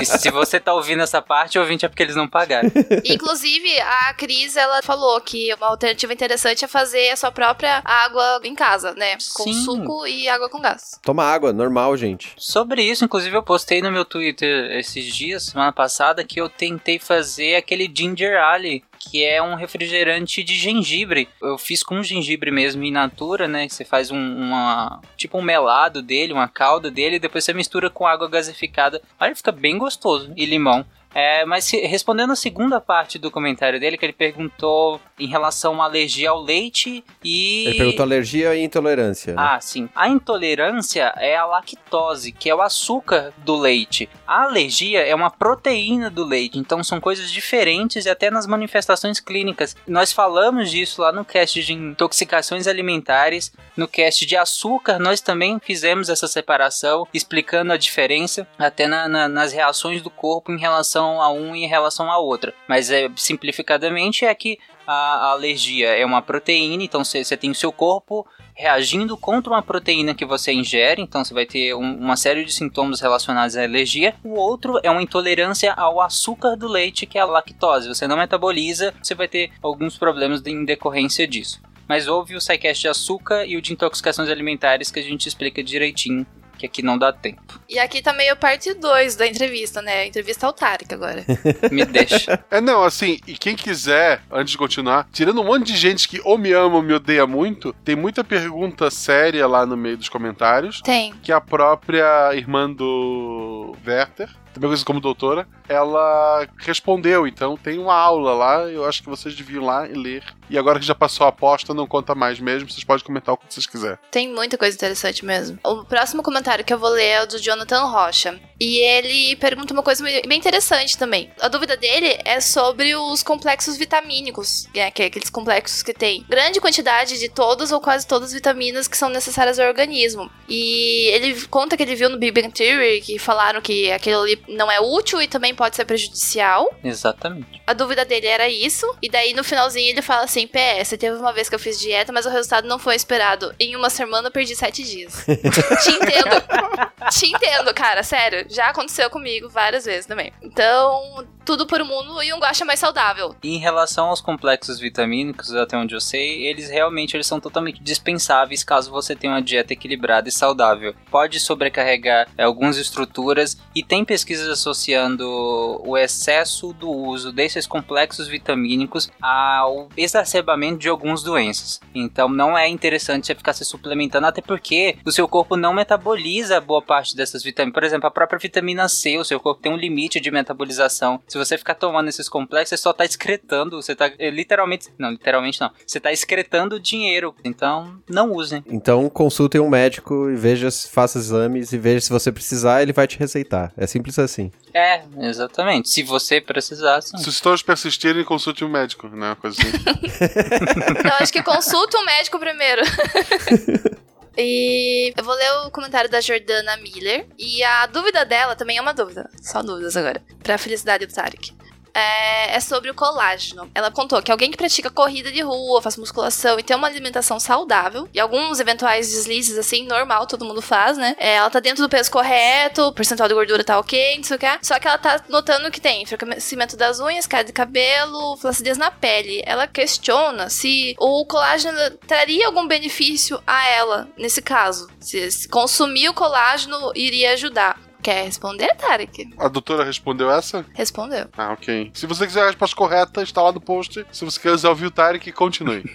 E 0.00 0.04
se 0.04 0.30
você 0.30 0.60
tá 0.60 0.72
ouvindo 0.72 1.02
essa 1.02 1.20
parte, 1.20 1.58
ouvinte 1.58 1.84
é 1.84 1.88
porque 1.88 2.02
eles 2.02 2.16
não 2.16 2.28
pagaram. 2.28 2.70
Inclusive, 3.04 3.80
a 3.80 4.14
Cris, 4.14 4.56
ela 4.56 4.82
falou 4.82 5.20
que 5.20 5.52
uma 5.54 5.68
alternativa 5.68 6.12
interessante 6.12 6.64
é 6.64 6.68
fazer 6.68 7.10
a 7.10 7.16
sua 7.16 7.32
própria 7.32 7.82
água 7.84 8.40
em 8.44 8.54
casa, 8.54 8.92
né? 8.94 9.16
Com 9.34 9.44
Sim. 9.44 9.64
suco 9.64 10.06
e 10.06 10.28
água 10.28 10.48
com 10.48 10.60
gás. 10.60 10.98
Toma 11.02 11.24
água, 11.24 11.52
normal, 11.52 11.96
gente. 11.96 12.32
Sobre 12.36 12.82
isso, 12.82 13.04
inclusive, 13.04 13.36
eu 13.36 13.42
postei 13.42 13.82
no 13.82 13.90
meu 13.90 14.04
Twitter 14.04 14.70
esses 14.76 15.04
dias, 15.14 15.44
semana 15.44 15.72
passada, 15.72 16.24
que 16.24 16.40
eu 16.40 16.48
tentei 16.48 16.98
fazer 16.98 17.56
aquele 17.56 17.90
Ginger 17.94 18.40
Ale, 18.40 18.84
que 19.04 19.24
é 19.24 19.42
um 19.42 19.54
refrigerante 19.54 20.42
de 20.42 20.56
gengibre. 20.56 21.28
Eu 21.40 21.58
fiz 21.58 21.82
com 21.82 22.02
gengibre 22.02 22.50
mesmo 22.50 22.82
in 22.84 22.90
natura, 22.90 23.46
né? 23.46 23.68
Você 23.68 23.84
faz 23.84 24.10
um, 24.10 24.16
uma. 24.16 25.00
tipo 25.16 25.38
um 25.38 25.42
melado 25.42 26.02
dele, 26.02 26.32
uma 26.32 26.48
calda 26.48 26.90
dele, 26.90 27.16
e 27.16 27.20
depois 27.20 27.44
você 27.44 27.52
mistura 27.52 27.90
com 27.90 28.06
água 28.06 28.28
gasificada. 28.28 29.00
Olha, 29.20 29.36
fica 29.36 29.52
bem 29.52 29.78
gostoso. 29.78 30.32
E 30.36 30.44
limão. 30.44 30.84
É, 31.14 31.44
mas 31.44 31.64
se- 31.64 31.80
respondendo 31.86 32.32
a 32.32 32.36
segunda 32.36 32.80
parte 32.80 33.18
do 33.18 33.30
comentário 33.30 33.78
dele, 33.78 33.96
que 33.96 34.04
ele 34.04 34.12
perguntou 34.12 35.00
em 35.18 35.28
relação 35.28 35.80
à 35.80 35.84
alergia 35.84 36.30
ao 36.30 36.42
leite 36.42 37.04
e. 37.22 37.64
Ele 37.66 37.76
perguntou 37.78 38.02
alergia 38.04 38.54
e 38.54 38.64
intolerância. 38.64 39.34
né? 39.34 39.40
Ah, 39.42 39.60
sim. 39.60 39.88
A 39.94 40.08
intolerância 40.08 41.12
é 41.16 41.36
a 41.36 41.46
lactose, 41.46 42.32
que 42.32 42.50
é 42.50 42.54
o 42.54 42.60
açúcar 42.60 43.32
do 43.38 43.54
leite. 43.56 44.08
A 44.26 44.42
alergia 44.44 45.00
é 45.06 45.14
uma 45.14 45.30
proteína 45.30 46.10
do 46.10 46.24
leite, 46.24 46.58
então 46.58 46.82
são 46.82 47.00
coisas 47.00 47.30
diferentes 47.30 48.06
e 48.06 48.10
até 48.10 48.30
nas 48.30 48.46
manifestações 48.46 49.20
clínicas. 49.20 49.76
Nós 49.86 50.12
falamos 50.12 50.70
disso 50.70 51.00
lá 51.02 51.12
no 51.12 51.24
cast 51.24 51.62
de 51.62 51.72
intoxicações 51.72 52.66
alimentares, 52.66 53.52
no 53.76 53.86
cast 53.88 54.26
de 54.26 54.36
açúcar, 54.36 54.98
nós 54.98 55.20
também 55.20 55.58
fizemos 55.60 56.08
essa 56.08 56.26
separação, 56.26 57.06
explicando 57.14 57.72
a 57.72 57.76
diferença 57.76 58.46
até 58.58 58.86
na- 58.86 59.08
na- 59.08 59.28
nas 59.28 59.52
reações 59.52 60.02
do 60.02 60.10
corpo 60.10 60.50
em 60.52 60.58
relação 60.58 61.03
a 61.20 61.30
um 61.30 61.54
e 61.54 61.64
em 61.64 61.68
relação 61.68 62.10
a 62.10 62.18
outra. 62.18 62.52
Mas 62.68 62.90
é, 62.90 63.08
simplificadamente 63.16 64.24
é 64.24 64.34
que 64.34 64.58
a 64.86 64.94
a 64.94 65.30
alergia 65.32 65.88
é 65.88 66.04
uma 66.04 66.20
proteína, 66.20 66.82
então 66.82 67.02
você 67.04 67.36
tem 67.36 67.50
o 67.50 67.54
seu 67.54 67.72
corpo 67.72 68.26
reagindo 68.54 69.16
contra 69.16 69.50
uma 69.52 69.62
proteína 69.62 70.14
que 70.14 70.24
você 70.24 70.52
ingere, 70.52 71.00
então 71.02 71.24
você 71.24 71.32
vai 71.34 71.46
ter 71.46 71.74
um- 71.74 71.96
uma 71.96 72.16
série 72.16 72.44
de 72.44 72.52
sintomas 72.52 73.00
relacionados 73.00 73.56
à 73.56 73.64
alergia. 73.64 74.14
O 74.22 74.34
outro 74.38 74.78
é 74.82 74.90
uma 74.90 75.02
intolerância 75.02 75.72
ao 75.72 76.00
açúcar 76.00 76.54
do 76.56 76.68
leite, 76.68 77.06
que 77.06 77.18
é 77.18 77.22
a 77.22 77.24
lactose. 77.24 77.88
Você 77.88 78.06
não 78.06 78.16
metaboliza, 78.16 78.94
você 79.02 79.14
vai 79.14 79.26
ter 79.26 79.50
alguns 79.62 79.96
problemas 79.98 80.40
em 80.46 80.64
decorrência 80.64 81.26
disso. 81.26 81.60
Mas 81.88 82.06
houve 82.06 82.36
o 82.36 82.40
SciCast 82.40 82.82
de 82.82 82.88
açúcar 82.88 83.44
e 83.44 83.56
o 83.56 83.62
de 83.62 83.72
intoxicações 83.72 84.28
alimentares 84.30 84.90
que 84.90 85.00
a 85.00 85.02
gente 85.02 85.26
explica 85.28 85.62
direitinho, 85.62 86.26
que 86.58 86.66
aqui 86.66 86.82
não 86.82 86.98
dá 86.98 87.12
tempo. 87.12 87.60
E 87.68 87.78
aqui 87.78 88.02
tá 88.02 88.12
meio 88.12 88.36
parte 88.36 88.72
2 88.74 89.16
da 89.16 89.26
entrevista, 89.26 89.80
né? 89.82 90.00
A 90.00 90.06
entrevista 90.06 90.46
autárquica 90.46 90.94
agora. 90.94 91.24
Me 91.70 91.84
deixa. 91.84 92.44
É, 92.50 92.60
não, 92.60 92.82
assim, 92.82 93.18
e 93.26 93.34
quem 93.34 93.56
quiser, 93.56 94.22
antes 94.30 94.52
de 94.52 94.58
continuar, 94.58 95.08
tirando 95.12 95.40
um 95.40 95.44
monte 95.44 95.66
de 95.66 95.76
gente 95.76 96.08
que 96.08 96.20
ou 96.24 96.38
me 96.38 96.52
ama 96.52 96.76
ou 96.76 96.82
me 96.82 96.92
odeia 96.92 97.26
muito, 97.26 97.72
tem 97.84 97.96
muita 97.96 98.22
pergunta 98.22 98.90
séria 98.90 99.46
lá 99.46 99.66
no 99.66 99.76
meio 99.76 99.96
dos 99.96 100.08
comentários, 100.08 100.80
Tem. 100.82 101.12
que 101.22 101.32
a 101.32 101.40
própria 101.40 102.34
irmã 102.34 102.70
do 102.70 103.76
Werther, 103.86 104.28
também 104.54 104.68
conhecida 104.68 104.86
como 104.86 105.00
doutora, 105.00 105.46
ela 105.68 106.46
respondeu. 106.58 107.26
Então 107.26 107.56
tem 107.56 107.78
uma 107.78 107.94
aula 107.94 108.32
lá, 108.32 108.60
eu 108.70 108.84
acho 108.84 109.02
que 109.02 109.08
vocês 109.08 109.34
deviam 109.34 109.64
lá 109.64 109.86
e 109.86 109.92
ler. 109.92 110.24
E 110.48 110.56
agora 110.56 110.78
que 110.78 110.86
já 110.86 110.94
passou 110.94 111.26
a 111.26 111.30
aposta, 111.30 111.74
não 111.74 111.86
conta 111.86 112.14
mais 112.14 112.38
mesmo, 112.38 112.70
vocês 112.70 112.84
podem 112.84 113.04
comentar 113.04 113.34
o 113.34 113.38
que 113.38 113.52
vocês 113.52 113.66
quiserem. 113.66 113.98
Tem 114.10 114.32
muita 114.32 114.56
coisa 114.56 114.76
interessante 114.76 115.24
mesmo. 115.24 115.58
O 115.64 115.84
próximo 115.84 116.22
comentário 116.22 116.64
que 116.64 116.72
eu 116.72 116.78
vou 116.78 116.90
ler 116.90 117.04
é 117.04 117.22
o 117.22 117.26
do 117.26 117.38
Jonathan 117.38 117.84
Rocha. 117.84 118.40
E 118.60 118.78
ele 118.78 119.36
pergunta 119.36 119.74
uma 119.74 119.82
coisa 119.82 120.04
bem 120.04 120.38
interessante 120.38 120.96
também. 120.96 121.30
A 121.40 121.48
dúvida 121.48 121.76
dele 121.76 122.18
é 122.24 122.40
sobre 122.40 122.94
os 122.94 123.22
complexos 123.22 123.76
vitamínicos, 123.76 124.68
né, 124.74 124.90
que 124.90 125.02
é 125.02 125.06
aqueles 125.06 125.30
complexos 125.30 125.82
que 125.82 125.92
tem 125.92 126.24
grande 126.28 126.60
quantidade 126.60 127.18
de 127.18 127.28
todas 127.28 127.72
ou 127.72 127.80
quase 127.80 128.06
todas 128.06 128.28
as 128.28 128.34
vitaminas 128.34 128.86
que 128.86 128.96
são 128.96 129.08
necessárias 129.08 129.58
ao 129.58 129.66
organismo. 129.66 130.30
E 130.48 131.08
ele 131.08 131.40
conta 131.46 131.76
que 131.76 131.82
ele 131.82 131.96
viu 131.96 132.08
no 132.08 132.18
Big 132.18 132.32
Bang 132.32 132.52
Theory 132.52 133.00
que 133.00 133.18
falaram 133.18 133.60
que 133.60 133.90
aquilo 133.90 134.22
ali 134.22 134.43
não 134.48 134.70
é 134.70 134.80
útil 134.80 135.20
e 135.20 135.28
também 135.28 135.54
pode 135.54 135.76
ser 135.76 135.84
prejudicial. 135.84 136.72
Exatamente. 136.82 137.62
A 137.66 137.72
dúvida 137.72 138.04
dele 138.04 138.26
era 138.26 138.48
isso. 138.48 138.86
E 139.02 139.08
daí 139.08 139.34
no 139.34 139.44
finalzinho 139.44 139.90
ele 139.90 140.02
fala 140.02 140.24
assim: 140.24 140.46
PS, 140.46 140.90
teve 140.98 141.16
uma 141.16 141.32
vez 141.32 141.48
que 141.48 141.54
eu 141.54 141.58
fiz 141.58 141.78
dieta, 141.78 142.12
mas 142.12 142.26
o 142.26 142.30
resultado 142.30 142.68
não 142.68 142.78
foi 142.78 142.94
esperado. 142.94 143.54
Em 143.58 143.76
uma 143.76 143.90
semana 143.90 144.28
eu 144.28 144.32
perdi 144.32 144.54
sete 144.54 144.82
dias. 144.82 145.24
Te 145.82 145.90
entendo. 145.90 147.10
Te 147.10 147.26
entendo, 147.26 147.74
cara, 147.74 148.02
sério. 148.02 148.46
Já 148.48 148.68
aconteceu 148.68 149.10
comigo 149.10 149.48
várias 149.48 149.84
vezes 149.84 150.06
também. 150.06 150.32
Então, 150.42 151.26
tudo 151.44 151.66
por 151.66 151.80
um 151.82 151.86
mundo 151.86 152.22
e 152.22 152.32
um 152.32 152.38
guacha 152.38 152.64
mais 152.64 152.80
saudável. 152.80 153.34
Em 153.42 153.58
relação 153.58 154.06
aos 154.06 154.20
complexos 154.20 154.78
vitamínicos, 154.80 155.54
até 155.54 155.76
onde 155.76 155.94
eu 155.94 156.00
sei, 156.00 156.46
eles 156.46 156.70
realmente 156.70 157.16
eles 157.16 157.26
são 157.26 157.38
totalmente 157.38 157.82
dispensáveis 157.82 158.64
caso 158.64 158.90
você 158.90 159.14
tenha 159.14 159.32
uma 159.32 159.42
dieta 159.42 159.72
equilibrada 159.72 160.28
e 160.28 160.32
saudável. 160.32 160.94
Pode 161.10 161.38
sobrecarregar 161.38 162.28
é, 162.36 162.44
algumas 162.44 162.76
estruturas 162.76 163.58
e 163.74 163.82
tem 163.82 164.04
pesquisas 164.34 164.48
associando 164.48 165.80
o 165.84 165.96
excesso 165.96 166.72
do 166.72 166.90
uso 166.90 167.32
desses 167.32 167.66
complexos 167.66 168.26
vitamínicos 168.26 169.10
ao 169.22 169.88
exacerbamento 169.96 170.78
de 170.78 170.88
algumas 170.88 171.22
doenças. 171.22 171.80
Então 171.94 172.28
não 172.28 172.58
é 172.58 172.68
interessante 172.68 173.26
você 173.26 173.34
ficar 173.34 173.52
se 173.52 173.64
suplementando, 173.64 174.26
até 174.26 174.42
porque 174.42 174.96
o 175.04 175.12
seu 175.12 175.28
corpo 175.28 175.56
não 175.56 175.72
metaboliza 175.72 176.60
boa 176.60 176.82
parte 176.82 177.14
dessas 177.14 177.42
vitaminas. 177.42 177.74
Por 177.74 177.84
exemplo, 177.84 178.08
a 178.08 178.10
própria 178.10 178.38
vitamina 178.38 178.88
C, 178.88 179.16
o 179.18 179.24
seu 179.24 179.38
corpo 179.38 179.62
tem 179.62 179.72
um 179.72 179.76
limite 179.76 180.18
de 180.18 180.30
metabolização. 180.30 181.20
Se 181.28 181.38
você 181.38 181.56
ficar 181.56 181.74
tomando 181.74 182.08
esses 182.08 182.28
complexos, 182.28 182.70
você 182.70 182.82
só 182.82 182.92
tá 182.92 183.04
excretando, 183.04 183.80
você 183.80 183.94
tá 183.94 184.10
é, 184.18 184.30
literalmente, 184.30 184.88
não, 184.98 185.10
literalmente 185.10 185.60
não, 185.60 185.70
você 185.86 186.00
tá 186.00 186.12
excretando 186.12 186.80
dinheiro, 186.80 187.34
então 187.44 187.96
não 188.08 188.32
usem. 188.32 188.64
Então 188.66 189.08
consultem 189.08 189.60
um 189.60 189.68
médico 189.68 190.28
e 190.30 190.34
veja, 190.34 190.68
faça 190.70 191.18
exames 191.18 191.72
e 191.72 191.78
veja 191.78 192.00
se 192.00 192.10
você 192.10 192.32
precisar, 192.32 192.82
ele 192.82 192.92
vai 192.92 193.06
te 193.06 193.18
receitar. 193.18 193.72
É 193.76 193.86
simples 193.86 194.18
assim. 194.18 194.23
É, 194.72 195.02
exatamente, 195.20 195.88
se 195.88 196.02
você 196.02 196.40
precisar, 196.40 197.00
sim. 197.00 197.16
Se 197.18 197.28
os 197.28 197.36
sintomas 197.36 197.62
persistirem, 197.62 198.24
consulte 198.24 198.64
um 198.64 198.68
médico, 198.68 199.08
né? 199.08 199.36
Coisa 199.40 199.56
assim. 199.60 199.70
Então, 200.98 201.16
acho 201.20 201.32
que 201.32 201.42
consulta 201.42 201.98
um 201.98 202.04
médico 202.04 202.38
primeiro. 202.38 202.82
E 204.36 205.12
eu 205.16 205.22
vou 205.22 205.34
ler 205.34 205.52
o 205.64 205.70
comentário 205.70 206.10
da 206.10 206.20
Jordana 206.20 206.76
Miller. 206.78 207.26
E 207.38 207.62
a 207.62 207.86
dúvida 207.86 208.24
dela 208.24 208.56
também 208.56 208.78
é 208.78 208.80
uma 208.80 208.92
dúvida. 208.92 209.30
Só 209.40 209.62
dúvidas 209.62 209.96
agora. 209.96 210.20
Pra 210.42 210.58
felicidade 210.58 211.06
do 211.06 211.14
Tarek. 211.14 211.52
É, 211.94 212.56
é 212.56 212.60
sobre 212.60 212.90
o 212.90 212.94
colágeno. 212.94 213.70
Ela 213.74 213.90
contou 213.90 214.20
que 214.22 214.32
alguém 214.32 214.50
que 214.50 214.56
pratica 214.56 214.90
corrida 214.90 215.30
de 215.30 215.40
rua, 215.40 215.80
faz 215.80 215.96
musculação 215.96 216.58
e 216.58 216.62
tem 216.62 216.76
uma 216.76 216.88
alimentação 216.88 217.38
saudável, 217.38 218.08
e 218.12 218.20
alguns 218.20 218.58
eventuais 218.60 219.10
deslizes, 219.10 219.56
assim, 219.56 219.86
normal, 219.86 220.26
todo 220.26 220.44
mundo 220.44 220.60
faz, 220.60 220.98
né? 220.98 221.14
É, 221.18 221.34
ela 221.36 221.50
tá 221.50 221.60
dentro 221.60 221.82
do 221.82 221.88
peso 221.88 222.10
correto, 222.10 222.82
o 222.82 222.92
percentual 222.92 223.28
de 223.28 223.34
gordura 223.34 223.62
tá 223.62 223.78
ok, 223.78 224.16
não 224.16 224.24
sei 224.24 224.36
o 224.36 224.40
que. 224.40 224.58
Só 224.62 224.78
que 224.78 224.88
ela 224.88 224.98
tá 224.98 225.22
notando 225.28 225.70
que 225.70 225.80
tem 225.80 226.02
enfraquecimento 226.02 226.76
das 226.76 227.00
unhas, 227.00 227.26
queda 227.26 227.44
de 227.44 227.52
cabelo, 227.52 228.36
flacidez 228.36 228.76
na 228.76 228.90
pele. 228.90 229.42
Ela 229.46 229.66
questiona 229.66 230.50
se 230.50 230.94
o 230.98 231.24
colágeno 231.26 231.78
traria 232.06 232.46
algum 232.46 232.66
benefício 232.66 233.40
a 233.46 233.68
ela, 233.68 234.08
nesse 234.16 234.42
caso. 234.42 234.88
Se, 235.00 235.30
se 235.30 235.48
consumir 235.48 236.08
o 236.08 236.14
colágeno 236.14 236.92
iria 236.94 237.32
ajudar. 237.32 237.78
Quer 238.04 238.24
responder, 238.26 238.68
Tarek? 238.76 239.30
A 239.38 239.48
doutora 239.48 239.82
respondeu 239.82 240.30
essa? 240.30 240.64
Respondeu. 240.74 241.26
Ah, 241.36 241.52
ok. 241.54 241.90
Se 241.94 242.06
você 242.06 242.26
quiser 242.26 242.42
a 242.42 242.46
resposta 242.48 242.76
correta, 242.76 243.22
está 243.22 243.40
lá 243.40 243.50
no 243.50 243.60
post. 243.62 244.04
Se 244.12 244.24
você 244.26 244.38
quiser 244.38 244.68
ouvir 244.68 244.86
o 244.86 244.90
Tarek, 244.90 245.32
continue. 245.32 245.82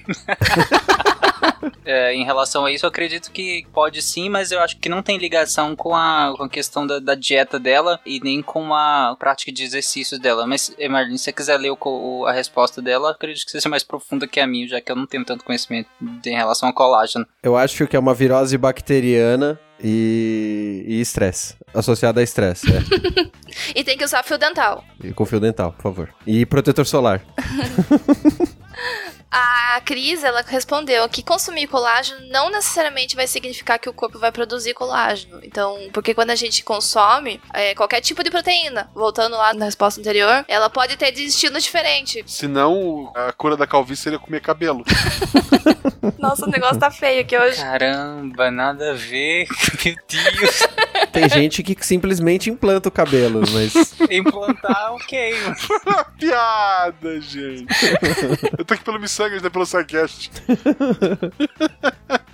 É, 1.85 2.13
em 2.13 2.23
relação 2.23 2.65
a 2.65 2.71
isso, 2.71 2.85
eu 2.85 2.89
acredito 2.89 3.31
que 3.31 3.65
pode 3.73 4.01
sim, 4.01 4.29
mas 4.29 4.51
eu 4.51 4.59
acho 4.61 4.77
que 4.77 4.87
não 4.87 5.01
tem 5.01 5.17
ligação 5.17 5.75
com 5.75 5.95
a, 5.95 6.33
com 6.37 6.43
a 6.43 6.49
questão 6.49 6.85
da, 6.85 6.99
da 6.99 7.15
dieta 7.15 7.59
dela 7.59 7.99
e 8.05 8.19
nem 8.21 8.41
com 8.41 8.73
a 8.73 9.15
prática 9.19 9.51
de 9.51 9.63
exercícios 9.63 10.19
dela. 10.19 10.45
Mas, 10.45 10.73
eh, 10.77 10.87
Marlene, 10.87 11.17
se 11.17 11.25
você 11.25 11.33
quiser 11.33 11.57
ler 11.57 11.71
o 11.71 11.77
o- 11.81 12.25
a 12.25 12.31
resposta 12.31 12.81
dela, 12.81 13.07
eu 13.09 13.11
acredito 13.11 13.43
que 13.45 13.51
seja 13.51 13.67
mais 13.67 13.83
profunda 13.83 14.27
que 14.27 14.39
a 14.39 14.45
minha, 14.47 14.67
já 14.67 14.79
que 14.79 14.91
eu 14.91 14.95
não 14.95 15.05
tenho 15.07 15.25
tanto 15.25 15.43
conhecimento 15.43 15.89
em 16.25 16.35
relação 16.35 16.69
ao 16.69 16.73
colágeno. 16.73 17.25
Eu 17.41 17.57
acho 17.57 17.87
que 17.87 17.95
é 17.95 17.99
uma 17.99 18.13
virose 18.13 18.57
bacteriana 18.57 19.59
e 19.81 20.83
e 20.87 21.01
estresse. 21.01 21.55
Associada 21.73 22.19
a 22.19 22.23
estresse, 22.23 22.67
é. 22.71 22.79
E 23.75 23.83
tem 23.83 23.97
que 23.97 24.03
usar 24.03 24.23
fio 24.23 24.37
dental. 24.37 24.83
E 25.03 25.11
com 25.13 25.25
fio 25.25 25.39
dental, 25.39 25.71
por 25.73 25.83
favor. 25.83 26.09
E 26.25 26.45
protetor 26.45 26.85
solar. 26.85 27.21
A 29.31 29.79
Cris, 29.85 30.23
ela 30.23 30.41
respondeu 30.41 31.07
que 31.07 31.21
consumir 31.21 31.67
colágeno 31.67 32.19
não 32.29 32.49
necessariamente 32.49 33.15
vai 33.15 33.27
significar 33.27 33.77
que 33.77 33.87
o 33.87 33.93
corpo 33.93 34.17
vai 34.17 34.31
produzir 34.31 34.73
colágeno. 34.73 35.39
Então, 35.43 35.77
porque 35.93 36.15
quando 36.15 36.31
a 36.31 36.35
gente 36.35 36.63
consome 36.63 37.39
é, 37.53 37.75
qualquer 37.75 38.01
tipo 38.01 38.23
de 38.23 38.31
proteína, 38.31 38.89
voltando 38.95 39.37
lá 39.37 39.53
na 39.53 39.65
resposta 39.65 39.99
anterior, 39.99 40.43
ela 40.47 40.67
pode 40.67 40.97
ter 40.97 41.11
destino 41.11 41.59
diferente. 41.59 42.23
Senão, 42.25 43.11
a 43.15 43.31
cura 43.31 43.55
da 43.55 43.67
calvície 43.67 44.03
seria 44.03 44.17
comer 44.17 44.41
cabelo. 44.41 44.83
Nossa, 46.29 46.45
o 46.45 46.49
negócio 46.49 46.79
tá 46.79 46.91
feio 46.91 47.21
aqui 47.21 47.35
hoje. 47.35 47.59
Caramba, 47.59 48.51
nada 48.51 48.91
a 48.91 48.93
ver. 48.93 49.47
Meu 49.83 49.95
Deus. 50.07 50.67
Tem 51.11 51.27
gente 51.27 51.63
que 51.63 51.75
simplesmente 51.83 52.51
implanta 52.51 52.87
o 52.87 52.91
cabelo, 52.91 53.41
mas 53.51 53.73
Implantar, 54.11 54.93
ok. 54.93 55.33
Piada, 56.19 57.19
gente. 57.19 57.73
Eu 58.57 58.63
tô 58.63 58.75
aqui 58.75 58.83
pelo 58.83 58.99
Missangas, 58.99 59.41
não 59.41 59.47
é 59.47 59.49
pelo 59.49 59.65
Sidecast. 59.65 60.31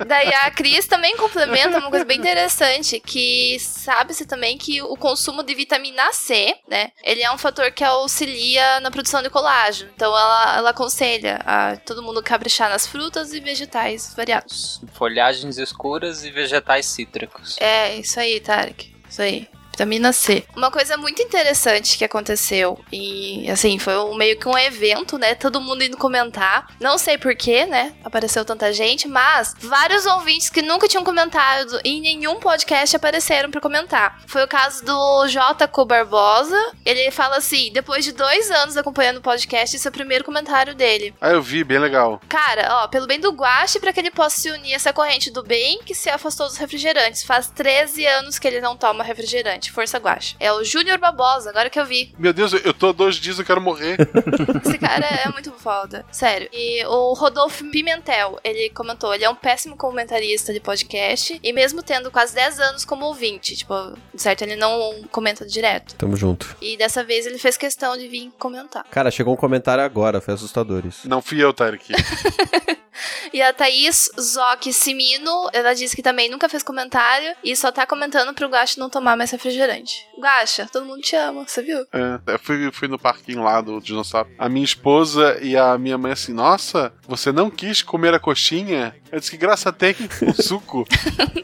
Daí 0.05 0.33
a 0.33 0.51
Cris 0.51 0.87
também 0.87 1.15
complementa 1.15 1.77
uma 1.77 1.89
coisa 1.89 2.03
bem 2.03 2.19
interessante, 2.19 2.99
que 2.99 3.57
sabe-se 3.59 4.25
também 4.25 4.57
que 4.57 4.81
o 4.81 4.95
consumo 4.97 5.41
de 5.41 5.55
vitamina 5.55 6.11
C, 6.11 6.53
né, 6.67 6.91
ele 7.03 7.23
é 7.23 7.31
um 7.31 7.37
fator 7.37 7.71
que 7.71 7.83
auxilia 7.83 8.79
na 8.81 8.91
produção 8.91 9.21
de 9.23 9.29
colágeno. 9.29 9.89
Então 9.95 10.11
ela, 10.11 10.57
ela 10.57 10.69
aconselha 10.71 11.39
a 11.45 11.77
todo 11.77 12.03
mundo 12.03 12.21
caprichar 12.21 12.69
nas 12.69 12.85
frutas 12.85 13.33
e 13.33 13.39
vegetais 13.39 13.84
variados. 14.15 14.81
Folhagens 14.93 15.57
escuras 15.57 16.23
e 16.23 16.31
vegetais 16.31 16.85
cítricos. 16.85 17.57
É, 17.59 17.95
isso 17.95 18.19
aí, 18.19 18.39
Tarek. 18.39 18.93
Isso 19.09 19.21
aí. 19.21 19.47
Vitamina 19.75 20.13
C. 20.13 20.45
Uma 20.55 20.71
coisa 20.71 20.95
muito 20.95 21.21
interessante 21.21 21.97
que 21.97 22.05
aconteceu, 22.05 22.79
e 22.93 23.45
assim, 23.51 23.77
foi 23.77 23.97
um- 23.97 24.15
meio 24.15 24.39
que 24.39 24.47
um 24.47 24.57
evento, 24.57 25.17
né? 25.17 25.35
Todo 25.35 25.59
mundo 25.59 25.83
indo 25.83 25.97
comentar. 25.97 26.67
Não 26.79 26.97
sei 26.97 27.17
porquê, 27.17 27.65
né? 27.65 27.93
Apareceu 28.01 28.45
tanta 28.45 28.71
gente, 28.71 29.05
mas 29.05 29.53
vários 29.59 30.05
ouvintes 30.05 30.49
que 30.49 30.61
nunca 30.61 30.87
tinham 30.87 31.03
comentado 31.03 31.77
em 31.83 31.99
nenhum 31.99 32.39
podcast 32.39 32.95
apareceram 32.95 33.51
pra 33.51 33.59
comentar. 33.59 34.21
Foi 34.27 34.45
o 34.45 34.47
caso 34.47 34.83
do 34.85 35.27
J. 35.27 35.67
Barbosa. 35.85 36.71
Ele 36.85 37.11
fala 37.11 37.35
assim: 37.37 37.69
depois 37.73 38.05
de 38.05 38.13
dois 38.13 38.49
anos 38.49 38.77
acompanhando 38.77 39.17
o 39.17 39.21
podcast, 39.21 39.75
esse 39.75 39.85
é 39.85 39.89
o 39.89 39.93
primeiro 39.93 40.23
comentário 40.23 40.73
dele. 40.73 41.13
Ah, 41.19 41.31
eu 41.31 41.41
vi, 41.41 41.65
bem 41.65 41.79
legal. 41.79 42.21
Cara, 42.29 42.83
ó, 42.83 42.87
pelo 42.87 43.07
bem 43.07 43.19
do 43.19 43.31
Guache, 43.33 43.77
pra 43.81 43.91
que 43.91 43.99
ele 43.99 44.11
possa 44.11 44.39
se 44.39 44.49
unir 44.49 44.71
a 44.71 44.75
essa 44.77 44.93
corrente 44.93 45.29
do 45.29 45.43
bem 45.43 45.79
que 45.85 45.93
se 45.93 46.09
afastou 46.09 46.47
dos 46.47 46.55
refrigerantes. 46.55 47.23
Faz 47.25 47.47
13 47.49 48.05
anos 48.05 48.39
que 48.39 48.47
ele 48.47 48.61
não 48.61 48.77
toma 48.77 49.03
refrigerante. 49.03 49.64
Força 49.71 49.97
Guache. 49.97 50.35
É 50.39 50.51
o 50.51 50.63
Júnior 50.63 50.97
Barbosa, 50.97 51.49
agora 51.49 51.69
que 51.69 51.79
eu 51.79 51.85
vi. 51.85 52.13
Meu 52.17 52.33
Deus, 52.33 52.53
eu- 52.53 52.59
eu 52.59 52.73
tô 52.73 52.89
há 52.89 52.91
dois 52.91 53.15
dias, 53.15 53.39
eu 53.39 53.45
quero 53.45 53.61
morrer. 53.61 53.97
Esse 54.65 54.77
cara 54.77 55.05
é 55.05 55.29
muito 55.31 55.51
foda. 55.53 56.05
Sério. 56.11 56.49
E 56.53 56.83
o 56.85 57.13
Rodolfo 57.13 57.63
Pimentel, 57.71 58.39
ele 58.43 58.69
comentou, 58.71 59.13
ele 59.13 59.23
é 59.25 59.29
um 59.29 59.35
péssimo 59.35 59.75
comentarista 59.77 60.53
de 60.53 60.59
podcast. 60.59 61.39
E 61.43 61.53
mesmo 61.53 61.81
tendo 61.83 62.09
quase 62.11 62.33
10 62.35 62.59
anos 62.59 62.85
como 62.85 63.05
ouvinte, 63.05 63.55
tipo, 63.55 63.73
certo, 64.15 64.41
ele 64.43 64.55
não 64.55 65.03
comenta 65.11 65.45
direto. 65.45 65.95
tamo 65.95 66.15
junto. 66.15 66.55
E 66.61 66.77
dessa 66.77 67.03
vez 67.03 67.25
ele 67.25 67.37
fez 67.37 67.57
questão 67.57 67.97
de 67.97 68.07
vir 68.07 68.31
comentar. 68.37 68.85
Cara, 68.91 69.09
chegou 69.11 69.33
um 69.33 69.37
comentário 69.37 69.83
agora, 69.83 70.21
foi 70.21 70.33
assustador 70.33 70.85
isso. 70.85 71.07
Não 71.07 71.21
fui 71.21 71.43
eu, 71.43 71.53
Tarek. 71.53 71.91
E 73.33 73.41
a 73.41 73.53
Thaís 73.53 74.09
Zoc 74.19 74.71
Simino, 74.71 75.49
ela 75.53 75.73
disse 75.73 75.95
que 75.95 76.01
também 76.01 76.29
nunca 76.29 76.49
fez 76.49 76.63
comentário 76.63 77.35
e 77.43 77.55
só 77.55 77.71
tá 77.71 77.85
comentando 77.85 78.33
pro 78.33 78.47
Guacha 78.47 78.79
não 78.79 78.89
tomar 78.89 79.15
mais 79.15 79.31
refrigerante. 79.31 80.07
Guacha, 80.17 80.67
todo 80.71 80.85
mundo 80.85 81.01
te 81.01 81.15
ama, 81.15 81.47
você 81.47 81.61
viu? 81.61 81.85
É, 81.93 82.33
eu 82.33 82.39
fui, 82.39 82.71
fui 82.71 82.87
no 82.87 82.99
parquinho 82.99 83.43
lá 83.43 83.61
do 83.61 83.79
dinossauro. 83.79 84.29
A 84.37 84.49
minha 84.49 84.65
esposa 84.65 85.37
e 85.41 85.57
a 85.57 85.77
minha 85.77 85.97
mãe 85.97 86.11
assim, 86.11 86.33
nossa, 86.33 86.93
você 87.07 87.31
não 87.31 87.49
quis 87.49 87.81
comer 87.81 88.13
a 88.13 88.19
coxinha? 88.19 88.95
Eu 89.11 89.19
disse 89.19 89.31
que 89.31 89.37
graça 89.37 89.71
tem 89.71 89.95
o 90.21 90.33
suco. 90.41 90.85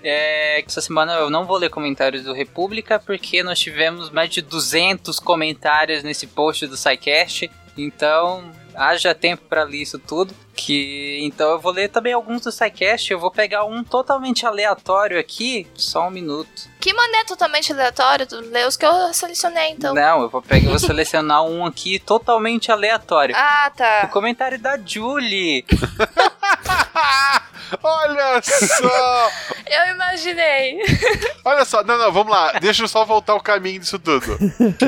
É, 0.03 0.61
essa 0.61 0.81
semana 0.81 1.13
eu 1.13 1.29
não 1.29 1.45
vou 1.45 1.57
ler 1.57 1.69
comentários 1.69 2.23
do 2.23 2.33
República 2.33 2.99
porque 2.99 3.43
nós 3.43 3.59
tivemos 3.59 4.09
mais 4.09 4.29
de 4.29 4.41
200 4.41 5.19
comentários 5.19 6.03
nesse 6.03 6.27
post 6.27 6.67
do 6.67 6.77
SciCast. 6.77 7.49
Então, 7.77 8.51
haja 8.81 9.13
tempo 9.15 9.43
pra 9.47 9.63
ler 9.63 9.81
isso 9.81 9.99
tudo. 9.99 10.33
Que 10.53 11.19
então 11.23 11.49
eu 11.51 11.59
vou 11.59 11.71
ler 11.71 11.89
também 11.89 12.13
alguns 12.13 12.41
do 12.41 12.51
SciCast. 12.51 13.11
Eu 13.11 13.19
vou 13.19 13.31
pegar 13.31 13.63
um 13.63 13.83
totalmente 13.83 14.45
aleatório 14.45 15.19
aqui, 15.19 15.65
só 15.75 16.07
um 16.07 16.11
minuto. 16.11 16.69
Que 16.79 16.93
mané 16.93 17.23
totalmente 17.23 17.71
aleatório, 17.71 18.25
tu 18.27 18.35
lê 18.41 18.65
os 18.65 18.75
que 18.75 18.85
eu 18.85 19.13
selecionei, 19.13 19.69
então. 19.69 19.93
Não, 19.93 20.21
eu 20.23 20.29
vou 20.29 20.41
pegar, 20.41 20.65
eu 20.65 20.69
vou 20.71 20.79
selecionar 20.79 21.43
um 21.43 21.65
aqui 21.65 21.99
totalmente 21.99 22.71
aleatório. 22.71 23.35
Ah, 23.37 23.71
O 23.73 23.77
tá. 23.77 24.07
comentário 24.07 24.59
da 24.59 24.77
Julie. 24.77 25.63
Olha 27.81 28.41
só! 28.41 29.29
Eu 29.65 29.95
imaginei. 29.95 30.79
Olha 31.45 31.65
só, 31.65 31.83
não, 31.83 31.97
não, 31.97 32.11
vamos 32.11 32.31
lá. 32.31 32.53
Deixa 32.59 32.83
eu 32.83 32.87
só 32.87 33.05
voltar 33.05 33.35
o 33.35 33.41
caminho 33.41 33.79
disso 33.79 33.97
tudo. 33.97 34.37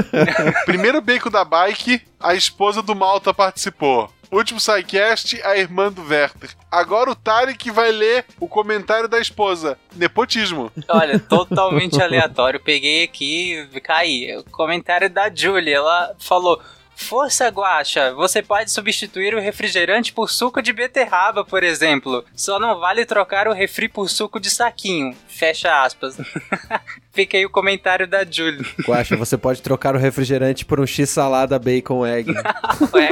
Primeiro 0.66 1.02
bacon 1.02 1.30
da 1.30 1.46
bike, 1.46 2.02
a 2.20 2.36
esposa 2.36 2.82
do 2.82 2.96
Malta 2.96 3.34
participou. 3.34 4.12
Último 4.32 4.60
sidecast, 4.60 5.40
a 5.44 5.56
irmã 5.56 5.92
do 5.92 6.02
Werther. 6.02 6.50
Agora 6.72 7.12
o 7.12 7.16
Tarek 7.16 7.70
vai 7.70 7.92
ler 7.92 8.26
o 8.40 8.48
comentário 8.48 9.08
da 9.08 9.20
esposa. 9.20 9.78
Nepotismo. 9.96 10.72
Olha, 10.90 11.20
totalmente 11.20 12.02
aleatório. 12.02 12.60
Peguei 12.60 13.04
aqui 13.04 13.70
e 13.72 13.80
caí. 13.80 14.36
O 14.38 14.44
comentário 14.46 15.08
da 15.08 15.30
Julie, 15.34 15.72
ela 15.72 16.16
falou. 16.20 16.60
Força 16.96 17.48
Guacha, 17.50 18.14
você 18.14 18.42
pode 18.42 18.72
substituir 18.72 19.36
o 19.36 19.40
refrigerante 19.40 20.14
por 20.14 20.30
suco 20.30 20.62
de 20.62 20.72
beterraba, 20.72 21.44
por 21.44 21.64
exemplo. 21.64 22.24
Só 22.36 22.60
não 22.60 22.80
vale 22.80 23.06
trocar 23.06 23.48
o 23.48 23.54
refri 23.54 23.88
por 23.90 24.10
suco 24.10 24.40
de 24.40 24.50
saquinho. 24.50 25.16
Fecha 25.28 25.84
aspas. 25.84 26.18
Fica 27.12 27.38
aí 27.38 27.46
o 27.46 27.50
comentário 27.50 28.08
da 28.08 28.24
Julie. 28.26 28.66
Guaxa, 28.88 29.16
você 29.16 29.38
pode 29.38 29.62
trocar 29.62 29.96
o 29.96 30.00
refrigerante 30.00 30.66
por 30.66 30.80
um 30.80 30.86
X 30.88 31.10
salada 31.12 31.60
bacon 31.60 32.06
egg. 32.06 32.32
Ué, 32.94 33.10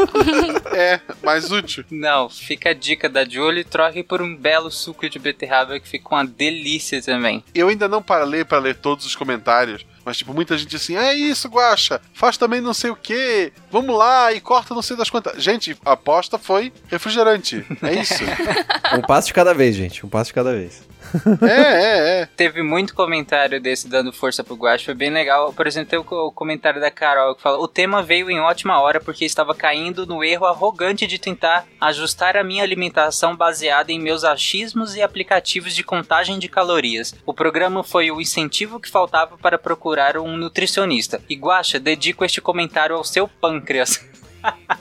É, 0.73 0.99
mais 1.23 1.51
útil. 1.51 1.83
não, 1.91 2.27
fica 2.29 2.69
a 2.69 2.73
dica 2.73 3.07
da 3.07 3.23
Julie. 3.23 3.63
Troque 3.63 4.01
por 4.03 4.21
um 4.21 4.35
belo 4.35 4.71
suco 4.71 5.07
de 5.09 5.19
beterraba 5.19 5.79
que 5.79 5.87
fica 5.87 6.07
uma 6.15 6.25
delícia 6.25 7.01
também. 7.01 7.43
Eu 7.53 7.67
ainda 7.67 7.87
não 7.87 8.01
parei 8.01 8.43
para 8.43 8.57
ler 8.59 8.75
todos 8.75 9.05
os 9.05 9.15
comentários, 9.15 9.85
Mas, 10.05 10.17
tipo, 10.17 10.33
muita 10.33 10.57
gente 10.57 10.75
assim, 10.75 10.95
é 10.95 11.13
isso, 11.13 11.47
Guaxa, 11.47 12.01
faz 12.13 12.37
também 12.37 12.59
não 12.59 12.73
sei 12.73 12.89
o 12.89 12.95
que, 12.95 13.53
vamos 13.71 13.95
lá 13.95 14.33
e 14.33 14.41
corta 14.41 14.73
não 14.73 14.81
sei 14.81 14.97
das 14.97 15.09
quantas. 15.09 15.41
Gente, 15.41 15.77
a 15.85 15.93
aposta 15.93 16.37
foi 16.37 16.73
refrigerante. 16.87 17.65
É 17.81 17.93
isso. 17.93 18.23
Um 18.93 19.01
passo 19.01 19.27
de 19.27 19.33
cada 19.33 19.53
vez, 19.53 19.73
gente. 19.75 20.05
Um 20.05 20.09
passo 20.09 20.29
de 20.29 20.33
cada 20.33 20.51
vez. 20.51 20.81
É, 21.41 21.51
é, 21.51 22.21
é. 22.21 22.25
Teve 22.25 22.61
muito 22.61 22.93
comentário 22.93 23.61
desse 23.61 23.87
dando 23.87 24.11
força 24.11 24.43
pro 24.43 24.55
Guache, 24.55 24.85
foi 24.85 24.93
bem 24.93 25.09
legal. 25.09 25.53
Por 25.53 25.67
exemplo, 25.67 25.89
tem 25.89 25.99
o 25.99 26.31
comentário 26.31 26.79
da 26.79 26.91
Carol 26.91 27.35
que 27.35 27.41
fala: 27.41 27.59
O 27.59 27.67
tema 27.67 28.01
veio 28.01 28.29
em 28.29 28.39
ótima 28.39 28.79
hora 28.79 28.99
porque 28.99 29.25
estava 29.25 29.53
caindo 29.53 30.05
no 30.05 30.23
erro 30.23 30.45
arrogante 30.45 31.07
de 31.07 31.19
tentar 31.19 31.65
ajustar 31.79 32.37
a 32.37 32.43
minha 32.43 32.63
alimentação 32.63 33.35
baseada 33.35 33.91
em 33.91 33.99
meus 33.99 34.23
achismos 34.23 34.95
e 34.95 35.01
aplicativos 35.01 35.75
de 35.75 35.83
contagem 35.83 36.39
de 36.39 36.47
calorias. 36.47 37.13
O 37.25 37.33
programa 37.33 37.83
foi 37.83 38.11
o 38.11 38.21
incentivo 38.21 38.79
que 38.79 38.89
faltava 38.89 39.37
para 39.37 39.57
procurar 39.57 40.17
um 40.17 40.37
nutricionista. 40.37 41.21
E 41.29 41.35
Guacha, 41.35 41.79
dedico 41.79 42.25
este 42.25 42.41
comentário 42.41 42.95
ao 42.95 43.03
seu 43.03 43.27
pâncreas. 43.27 43.99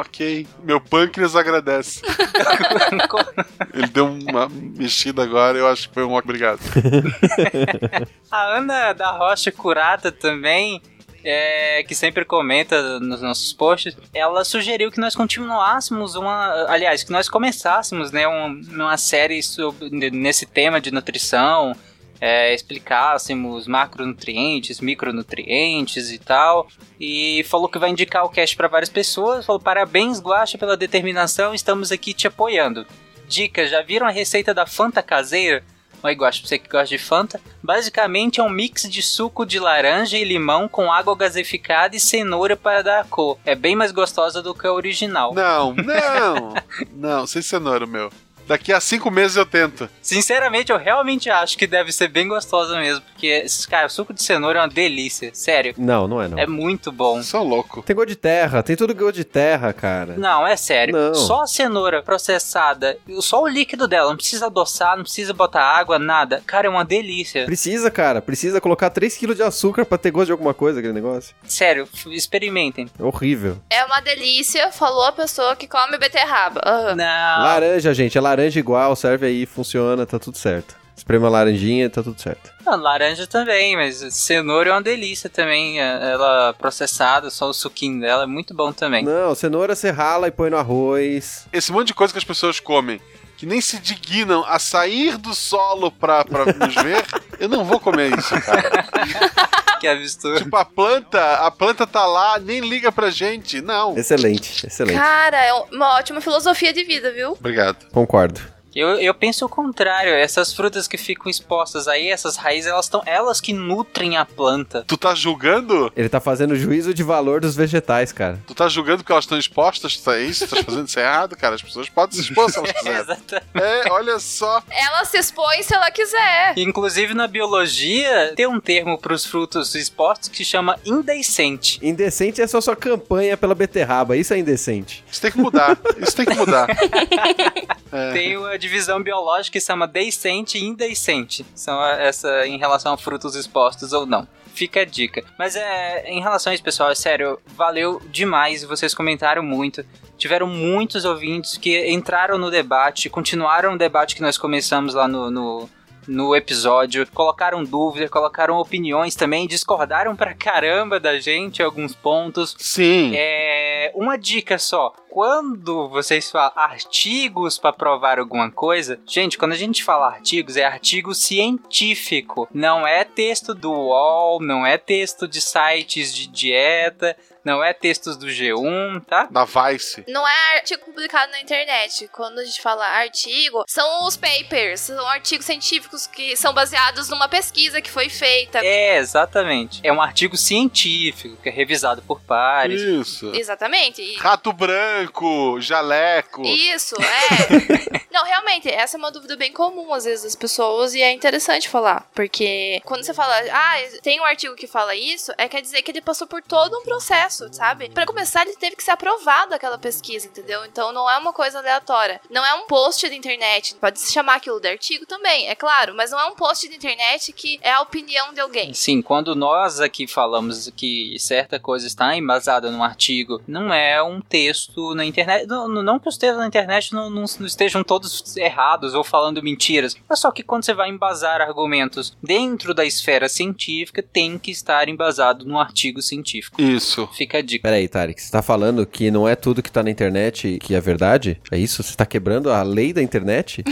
Ok. 0.00 0.46
Meu 0.62 0.80
pâncreas 0.80 1.36
agradece. 1.36 2.00
Ele 3.74 3.86
deu 3.88 4.06
uma 4.06 4.48
mexida 4.48 5.22
agora, 5.22 5.58
eu 5.58 5.68
acho 5.68 5.88
que 5.88 5.94
foi 5.94 6.04
um 6.04 6.14
obrigado. 6.14 6.60
A 8.30 8.56
Ana 8.56 8.92
da 8.92 9.10
Rocha 9.10 9.50
Curata 9.52 10.10
também, 10.10 10.80
é, 11.22 11.82
que 11.82 11.94
sempre 11.94 12.24
comenta 12.24 12.98
nos 13.00 13.20
nossos 13.20 13.52
posts, 13.52 13.96
ela 14.14 14.44
sugeriu 14.44 14.90
que 14.90 15.00
nós 15.00 15.14
continuássemos 15.14 16.14
uma. 16.14 16.66
Aliás, 16.68 17.02
que 17.02 17.12
nós 17.12 17.28
começássemos 17.28 18.10
né, 18.10 18.26
um- 18.26 18.60
uma 18.70 18.96
série 18.96 19.42
sobre, 19.42 19.90
nesse 20.10 20.46
tema 20.46 20.80
de 20.80 20.90
nutrição. 20.90 21.74
É, 22.20 22.52
explicássemos 22.52 23.66
macronutrientes, 23.66 24.80
micronutrientes 24.80 26.10
e 26.10 26.18
tal. 26.18 26.68
E 27.00 27.42
falou 27.44 27.68
que 27.68 27.78
vai 27.78 27.90
indicar 27.90 28.24
o 28.24 28.28
cast 28.28 28.54
para 28.56 28.68
várias 28.68 28.90
pessoas. 28.90 29.46
Falou: 29.46 29.60
parabéns, 29.60 30.20
Guacha, 30.20 30.58
pela 30.58 30.76
determinação, 30.76 31.54
estamos 31.54 31.90
aqui 31.90 32.12
te 32.12 32.26
apoiando. 32.26 32.86
Dica: 33.26 33.66
já 33.66 33.80
viram 33.82 34.06
a 34.06 34.10
receita 34.10 34.52
da 34.52 34.66
Fanta 34.66 35.02
caseira? 35.02 35.64
Oi, 36.02 36.14
gosto, 36.14 36.46
você 36.46 36.58
que 36.58 36.68
gosta 36.68 36.88
de 36.88 36.96
Fanta. 36.96 37.38
Basicamente 37.62 38.40
é 38.40 38.42
um 38.42 38.48
mix 38.48 38.88
de 38.88 39.02
suco 39.02 39.44
de 39.44 39.58
laranja 39.58 40.16
e 40.16 40.24
limão 40.24 40.66
com 40.66 40.90
água 40.90 41.14
gaseificada 41.14 41.94
e 41.94 42.00
cenoura 42.00 42.56
para 42.56 42.80
dar 42.80 43.00
a 43.00 43.04
cor. 43.04 43.38
É 43.44 43.54
bem 43.54 43.76
mais 43.76 43.92
gostosa 43.92 44.40
do 44.40 44.54
que 44.54 44.66
a 44.66 44.72
original. 44.72 45.34
Não, 45.34 45.74
não. 45.76 46.54
Não, 46.90 47.26
sem 47.26 47.42
cenoura, 47.42 47.86
meu. 47.86 48.10
Daqui 48.50 48.72
a 48.72 48.80
cinco 48.80 49.12
meses 49.12 49.36
eu 49.36 49.46
tento. 49.46 49.88
Sinceramente, 50.02 50.72
eu 50.72 50.76
realmente 50.76 51.30
acho 51.30 51.56
que 51.56 51.68
deve 51.68 51.92
ser 51.92 52.08
bem 52.08 52.26
gostosa 52.26 52.76
mesmo. 52.80 53.00
Porque, 53.12 53.46
cara, 53.68 53.86
o 53.86 53.88
suco 53.88 54.12
de 54.12 54.24
cenoura 54.24 54.58
é 54.58 54.62
uma 54.62 54.68
delícia. 54.68 55.30
Sério. 55.32 55.72
Não, 55.78 56.08
não 56.08 56.20
é 56.20 56.26
não. 56.26 56.36
É 56.36 56.48
muito 56.48 56.90
bom. 56.90 57.22
São 57.22 57.44
louco. 57.44 57.80
Tem 57.84 57.94
gosto 57.94 58.08
de 58.08 58.16
terra, 58.16 58.60
tem 58.60 58.74
tudo 58.74 58.92
gosto 58.92 59.14
de 59.14 59.24
terra, 59.24 59.72
cara. 59.72 60.16
Não, 60.16 60.44
é 60.44 60.56
sério. 60.56 60.92
Não. 60.92 61.14
Só 61.14 61.42
a 61.42 61.46
cenoura 61.46 62.02
processada, 62.02 62.98
só 63.20 63.40
o 63.40 63.46
líquido 63.46 63.86
dela, 63.86 64.08
não 64.10 64.16
precisa 64.16 64.46
adoçar, 64.46 64.96
não 64.96 65.04
precisa 65.04 65.32
botar 65.32 65.62
água, 65.62 65.96
nada. 65.96 66.42
Cara, 66.44 66.66
é 66.66 66.70
uma 66.70 66.84
delícia. 66.84 67.44
Precisa, 67.44 67.88
cara. 67.88 68.20
Precisa 68.20 68.60
colocar 68.60 68.90
3kg 68.90 69.32
de 69.32 69.44
açúcar 69.44 69.84
pra 69.84 69.96
ter 69.96 70.10
gosto 70.10 70.26
de 70.26 70.32
alguma 70.32 70.52
coisa, 70.54 70.80
aquele 70.80 70.92
negócio. 70.92 71.36
Sério, 71.46 71.88
experimentem. 72.08 72.90
É 72.98 73.04
horrível. 73.04 73.58
É 73.70 73.84
uma 73.84 74.00
delícia, 74.00 74.72
falou 74.72 75.04
a 75.04 75.12
pessoa 75.12 75.54
que 75.54 75.68
come 75.68 75.96
beterraba. 75.98 76.60
Aham. 76.66 76.96
Não. 76.96 77.44
Laranja, 77.44 77.94
gente. 77.94 78.18
É 78.18 78.20
laranja 78.20 78.39
igual, 78.48 78.96
serve 78.96 79.26
aí, 79.26 79.46
funciona, 79.46 80.06
tá 80.06 80.18
tudo 80.18 80.36
certo. 80.38 80.78
Esprema 80.96 81.28
a 81.28 81.30
laranjinha, 81.30 81.88
tá 81.88 82.02
tudo 82.02 82.20
certo. 82.20 82.50
Não, 82.64 82.76
laranja 82.76 83.26
também, 83.26 83.74
mas 83.74 83.96
cenoura 84.14 84.68
é 84.70 84.72
uma 84.72 84.82
delícia 84.82 85.30
também. 85.30 85.80
é- 85.80 86.10
Ela 86.12 86.52
processada, 86.58 87.30
só 87.30 87.48
o 87.48 87.54
suquinho 87.54 88.00
dela 88.00 88.24
é 88.24 88.26
muito 88.26 88.52
bom 88.54 88.70
também. 88.70 89.02
Não, 89.02 89.34
cenoura 89.34 89.74
você 89.74 89.90
rala 89.90 90.28
e 90.28 90.30
põe 90.30 90.50
no 90.50 90.58
arroz. 90.58 91.46
Esse 91.52 91.72
monte 91.72 91.88
de 91.88 91.94
coisa 91.94 92.12
que 92.12 92.18
as 92.18 92.24
pessoas 92.24 92.60
comem, 92.60 93.00
que 93.38 93.46
nem 93.46 93.62
se 93.62 93.78
dignam 93.78 94.44
a 94.46 94.58
sair 94.58 95.16
do 95.16 95.34
solo 95.34 95.90
pra, 95.90 96.22
pra 96.22 96.44
nos 96.44 96.74
ver, 96.74 97.02
eu 97.40 97.48
não 97.48 97.64
vou 97.64 97.80
comer 97.80 98.16
isso, 98.18 98.38
cara. 98.42 98.84
Que 99.80 99.88
absurdo. 99.88 100.44
Tipo, 100.44 100.56
a 100.56 100.64
planta, 100.64 101.34
a 101.36 101.50
planta 101.50 101.86
tá 101.86 102.04
lá, 102.04 102.38
nem 102.38 102.60
liga 102.60 102.92
pra 102.92 103.10
gente. 103.10 103.60
Não. 103.62 103.96
Excelente, 103.96 104.66
excelente. 104.66 104.98
Cara, 104.98 105.42
é 105.42 105.52
uma 105.72 105.96
ótima 105.96 106.20
filosofia 106.20 106.72
de 106.72 106.84
vida, 106.84 107.10
viu? 107.12 107.32
Obrigado. 107.32 107.86
Concordo. 107.90 108.40
Eu, 108.74 108.90
eu 109.00 109.12
penso 109.14 109.44
o 109.44 109.48
contrário. 109.48 110.12
Essas 110.12 110.52
frutas 110.52 110.86
que 110.86 110.96
ficam 110.96 111.30
expostas 111.30 111.88
aí, 111.88 112.08
essas 112.08 112.36
raízes, 112.36 112.70
elas 112.70 112.86
estão 112.86 113.02
elas 113.06 113.40
que 113.40 113.52
nutrem 113.52 114.16
a 114.16 114.24
planta. 114.24 114.84
Tu 114.86 114.96
tá 114.96 115.14
julgando? 115.14 115.92
Ele 115.96 116.08
tá 116.08 116.20
fazendo 116.20 116.56
juízo 116.56 116.94
de 116.94 117.02
valor 117.02 117.40
dos 117.40 117.56
vegetais, 117.56 118.12
cara. 118.12 118.38
Tu 118.46 118.54
tá 118.54 118.68
julgando 118.68 118.98
porque 118.98 119.12
elas 119.12 119.24
estão 119.24 119.38
expostas? 119.38 119.92
Isso 119.92 120.10
é 120.10 120.22
isso? 120.22 120.46
Tu 120.46 120.56
tá 120.56 120.62
fazendo 120.62 120.86
isso 120.88 120.98
errado, 120.98 121.36
cara. 121.36 121.54
As 121.54 121.62
pessoas 121.62 121.88
podem 121.88 122.16
se 122.16 122.28
expor 122.28 122.50
se 122.50 122.58
elas 122.58 122.72
quiserem. 122.78 123.00
Exatamente. 123.00 123.46
É, 123.54 123.90
olha 123.90 124.18
só. 124.18 124.62
Ela 124.70 125.04
se 125.04 125.18
expõe 125.18 125.62
se 125.62 125.74
ela 125.74 125.90
quiser. 125.90 126.54
Inclusive 126.56 127.14
na 127.14 127.26
biologia 127.26 128.32
tem 128.36 128.46
um 128.46 128.60
termo 128.60 128.98
para 128.98 129.14
os 129.14 129.24
frutos 129.24 129.74
expostos 129.74 130.28
que 130.28 130.44
chama 130.44 130.78
indecente. 130.84 131.78
Indecente 131.82 132.40
é 132.40 132.46
só 132.46 132.60
sua 132.60 132.76
campanha 132.76 133.36
pela 133.36 133.54
beterraba. 133.54 134.16
Isso 134.16 134.32
é 134.32 134.38
indecente. 134.38 135.04
Isso 135.10 135.20
tem 135.20 135.32
que 135.32 135.38
mudar. 135.38 135.78
Isso 135.98 136.16
tem 136.16 136.26
que 136.26 136.34
mudar. 136.34 136.68
É. 137.92 138.12
Tem 138.12 138.36
uma 138.36 138.58
divisão 138.58 139.02
biológica 139.02 139.52
que 139.52 139.60
se 139.60 139.66
chama 139.66 139.86
decente 139.86 140.58
e 140.58 140.64
indecente. 140.64 141.44
São 141.54 141.84
essa 141.84 142.46
em 142.46 142.58
relação 142.58 142.92
a 142.92 142.96
frutos 142.98 143.34
expostos 143.34 143.92
ou 143.92 144.06
não. 144.06 144.26
Fica 144.54 144.80
a 144.80 144.84
dica. 144.84 145.24
Mas 145.38 145.56
é, 145.56 146.10
em 146.10 146.20
relação 146.20 146.50
a 146.50 146.54
isso, 146.54 146.62
pessoal, 146.62 146.90
é 146.90 146.94
sério, 146.94 147.38
valeu 147.56 148.00
demais. 148.10 148.64
Vocês 148.64 148.94
comentaram 148.94 149.42
muito. 149.42 149.84
Tiveram 150.18 150.46
muitos 150.46 151.04
ouvintes 151.04 151.56
que 151.56 151.90
entraram 151.90 152.36
no 152.36 152.50
debate, 152.50 153.08
continuaram 153.08 153.74
o 153.74 153.78
debate 153.78 154.14
que 154.14 154.20
nós 154.20 154.36
começamos 154.36 154.92
lá 154.92 155.08
no, 155.08 155.30
no, 155.30 155.70
no 156.10 156.34
episódio, 156.34 157.06
colocaram 157.14 157.62
dúvidas, 157.62 158.10
colocaram 158.10 158.58
opiniões 158.58 159.14
também, 159.14 159.46
discordaram 159.46 160.16
pra 160.16 160.34
caramba 160.34 160.98
da 160.98 161.20
gente 161.20 161.60
em 161.60 161.64
alguns 161.64 161.94
pontos. 161.94 162.56
Sim. 162.58 163.12
É, 163.14 163.92
uma 163.94 164.18
dica 164.18 164.58
só. 164.58 164.92
Quando 165.08 165.88
vocês 165.88 166.28
falam 166.30 166.52
artigos 166.56 167.58
para 167.58 167.72
provar 167.72 168.18
alguma 168.18 168.50
coisa, 168.50 168.98
gente, 169.06 169.38
quando 169.38 169.52
a 169.52 169.56
gente 169.56 169.84
fala 169.84 170.08
artigos, 170.08 170.56
é 170.56 170.64
artigo 170.64 171.14
científico. 171.14 172.48
Não 172.52 172.84
é 172.84 173.04
texto 173.04 173.54
do 173.54 173.72
UOL, 173.72 174.40
não 174.40 174.66
é 174.66 174.76
texto 174.76 175.28
de 175.28 175.40
sites 175.40 176.12
de 176.12 176.26
dieta, 176.26 177.16
não 177.44 177.62
é 177.62 177.72
textos 177.72 178.16
do 178.16 178.26
G1, 178.26 179.04
tá? 179.06 179.28
Da 179.30 179.44
Vice. 179.44 180.04
Não 180.08 180.26
é 180.26 180.56
artigo 180.56 180.84
publicado 180.84 181.32
na 181.32 181.40
internet. 181.40 182.08
Quando 182.08 182.38
a 182.38 182.44
gente 182.44 182.60
fala 182.60 182.84
artigo, 182.86 183.64
são 183.68 184.06
os 184.06 184.16
papers, 184.16 184.80
são 184.80 185.06
artigos 185.08 185.46
científicos 185.46 186.06
que 186.06 186.36
são 186.36 186.52
baseados 186.52 187.08
numa 187.08 187.28
pesquisa 187.28 187.80
que 187.80 187.90
foi 187.90 188.08
feita. 188.08 188.58
É, 188.64 188.98
exatamente. 188.98 189.80
É 189.82 189.92
um 189.92 190.00
artigo 190.02 190.36
científico 190.36 191.36
que 191.42 191.48
é 191.48 191.52
revisado 191.52 192.02
por 192.02 192.20
pares. 192.20 192.80
Isso. 192.80 193.32
Exatamente. 193.34 194.02
E- 194.02 194.16
Rato 194.16 194.52
branco, 194.52 195.60
jaleco. 195.60 196.42
Isso, 196.44 196.96
é. 196.96 198.00
Não, 198.10 198.24
realmente, 198.24 198.68
essa 198.68 198.96
é 198.96 198.98
uma 198.98 199.10
dúvida 199.10 199.36
bem 199.36 199.52
comum 199.52 199.92
às 199.94 200.04
vezes 200.04 200.24
das 200.24 200.36
pessoas 200.36 200.94
e 200.94 201.02
é 201.02 201.12
interessante 201.12 201.68
falar. 201.68 202.06
Porque 202.14 202.80
quando 202.84 203.04
você 203.04 203.14
fala, 203.14 203.34
ah, 203.52 203.76
tem 204.02 204.20
um 204.20 204.24
artigo 204.24 204.54
que 204.56 204.66
fala 204.66 204.94
isso, 204.94 205.32
é 205.38 205.48
quer 205.48 205.62
dizer 205.62 205.82
que 205.82 205.90
ele 205.90 206.00
passou 206.00 206.26
por 206.26 206.42
todo 206.42 206.76
um 206.78 206.82
processo, 206.82 207.29
sabe? 207.30 207.88
Pra 207.90 208.06
começar, 208.06 208.46
ele 208.46 208.56
teve 208.56 208.76
que 208.76 208.82
ser 208.82 208.90
aprovado 208.92 209.54
aquela 209.54 209.78
pesquisa, 209.78 210.26
entendeu? 210.26 210.64
Então 210.64 210.92
não 210.92 211.08
é 211.10 211.16
uma 211.18 211.32
coisa 211.32 211.58
aleatória. 211.58 212.20
Não 212.30 212.44
é 212.44 212.54
um 212.54 212.66
post 212.66 213.08
da 213.08 213.14
internet. 213.14 213.74
Pode 213.80 213.98
se 214.00 214.12
chamar 214.12 214.36
aquilo 214.36 214.60
de 214.60 214.68
artigo 214.68 215.06
também, 215.06 215.48
é 215.48 215.54
claro, 215.54 215.94
mas 215.94 216.10
não 216.10 216.18
é 216.20 216.26
um 216.26 216.34
post 216.34 216.68
da 216.68 216.74
internet 216.74 217.32
que 217.32 217.58
é 217.62 217.72
a 217.72 217.80
opinião 217.80 218.32
de 218.34 218.40
alguém. 218.40 218.72
Sim, 218.74 219.00
quando 219.02 219.34
nós 219.34 219.80
aqui 219.80 220.06
falamos 220.06 220.70
que 220.76 221.16
certa 221.18 221.58
coisa 221.58 221.86
está 221.86 222.14
embasada 222.16 222.70
num 222.70 222.82
artigo, 222.82 223.40
não 223.46 223.72
é 223.72 224.02
um 224.02 224.20
texto 224.20 224.94
na 224.94 225.04
internet. 225.04 225.46
Não, 225.46 225.68
não 225.68 225.98
que 225.98 226.08
os 226.08 226.16
textos 226.16 226.38
na 226.40 226.46
internet 226.46 226.92
não, 226.92 227.08
não- 227.10 227.24
não 227.38 227.46
estejam 227.46 227.82
todos 227.84 228.36
errados 228.36 228.94
ou 228.94 229.04
falando 229.04 229.42
mentiras. 229.42 229.96
É 230.10 230.16
só 230.16 230.30
que 230.30 230.42
quando 230.42 230.64
você 230.64 230.74
vai 230.74 230.88
embasar 230.88 231.40
argumentos 231.40 232.16
dentro 232.22 232.74
da 232.74 232.84
esfera 232.84 233.28
científica, 233.28 234.02
tem 234.02 234.38
que 234.38 234.50
estar 234.50 234.88
embasado 234.88 235.44
num 235.44 235.58
artigo 235.58 236.00
científico. 236.02 236.60
Isso. 236.60 237.08
Fica 237.20 237.36
a 237.36 237.42
dica. 237.42 237.62
Peraí, 237.68 237.86
Tarek, 237.86 238.18
você 238.22 238.30
tá 238.32 238.40
falando 238.40 238.86
que 238.86 239.10
não 239.10 239.28
é 239.28 239.36
tudo 239.36 239.62
que 239.62 239.70
tá 239.70 239.82
na 239.82 239.90
internet 239.90 240.56
que 240.58 240.74
é 240.74 240.80
verdade? 240.80 241.38
É 241.50 241.58
isso? 241.58 241.82
Você 241.82 241.94
tá 241.94 242.06
quebrando 242.06 242.50
a 242.50 242.62
lei 242.62 242.94
da 242.94 243.02
internet? 243.02 243.62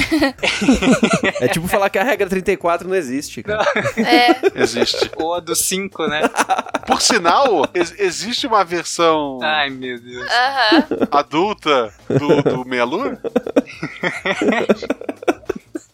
é 1.41 1.49
tipo 1.49 1.67
falar 1.67 1.89
que 1.89 1.99
a 1.99 2.03
regra 2.05 2.29
34 2.29 2.87
não 2.87 2.95
existe, 2.95 3.43
cara. 3.43 3.65
É, 3.97 4.37
Existe. 4.63 5.11
Ou 5.17 5.33
a 5.33 5.41
do 5.41 5.57
5, 5.57 6.07
né? 6.09 6.21
Por 6.87 7.01
sinal, 7.01 7.67
ex- 7.73 7.95
existe 7.99 8.47
uma 8.47 8.63
versão 8.67 9.39
Ai, 9.43 9.71
meu 9.71 9.99
Deus. 9.99 10.27
aham. 10.31 10.87
adulta 11.11 11.91
do, 12.07 12.43
do 12.43 12.65
Meia 12.67 12.85
Lua? 12.85 13.19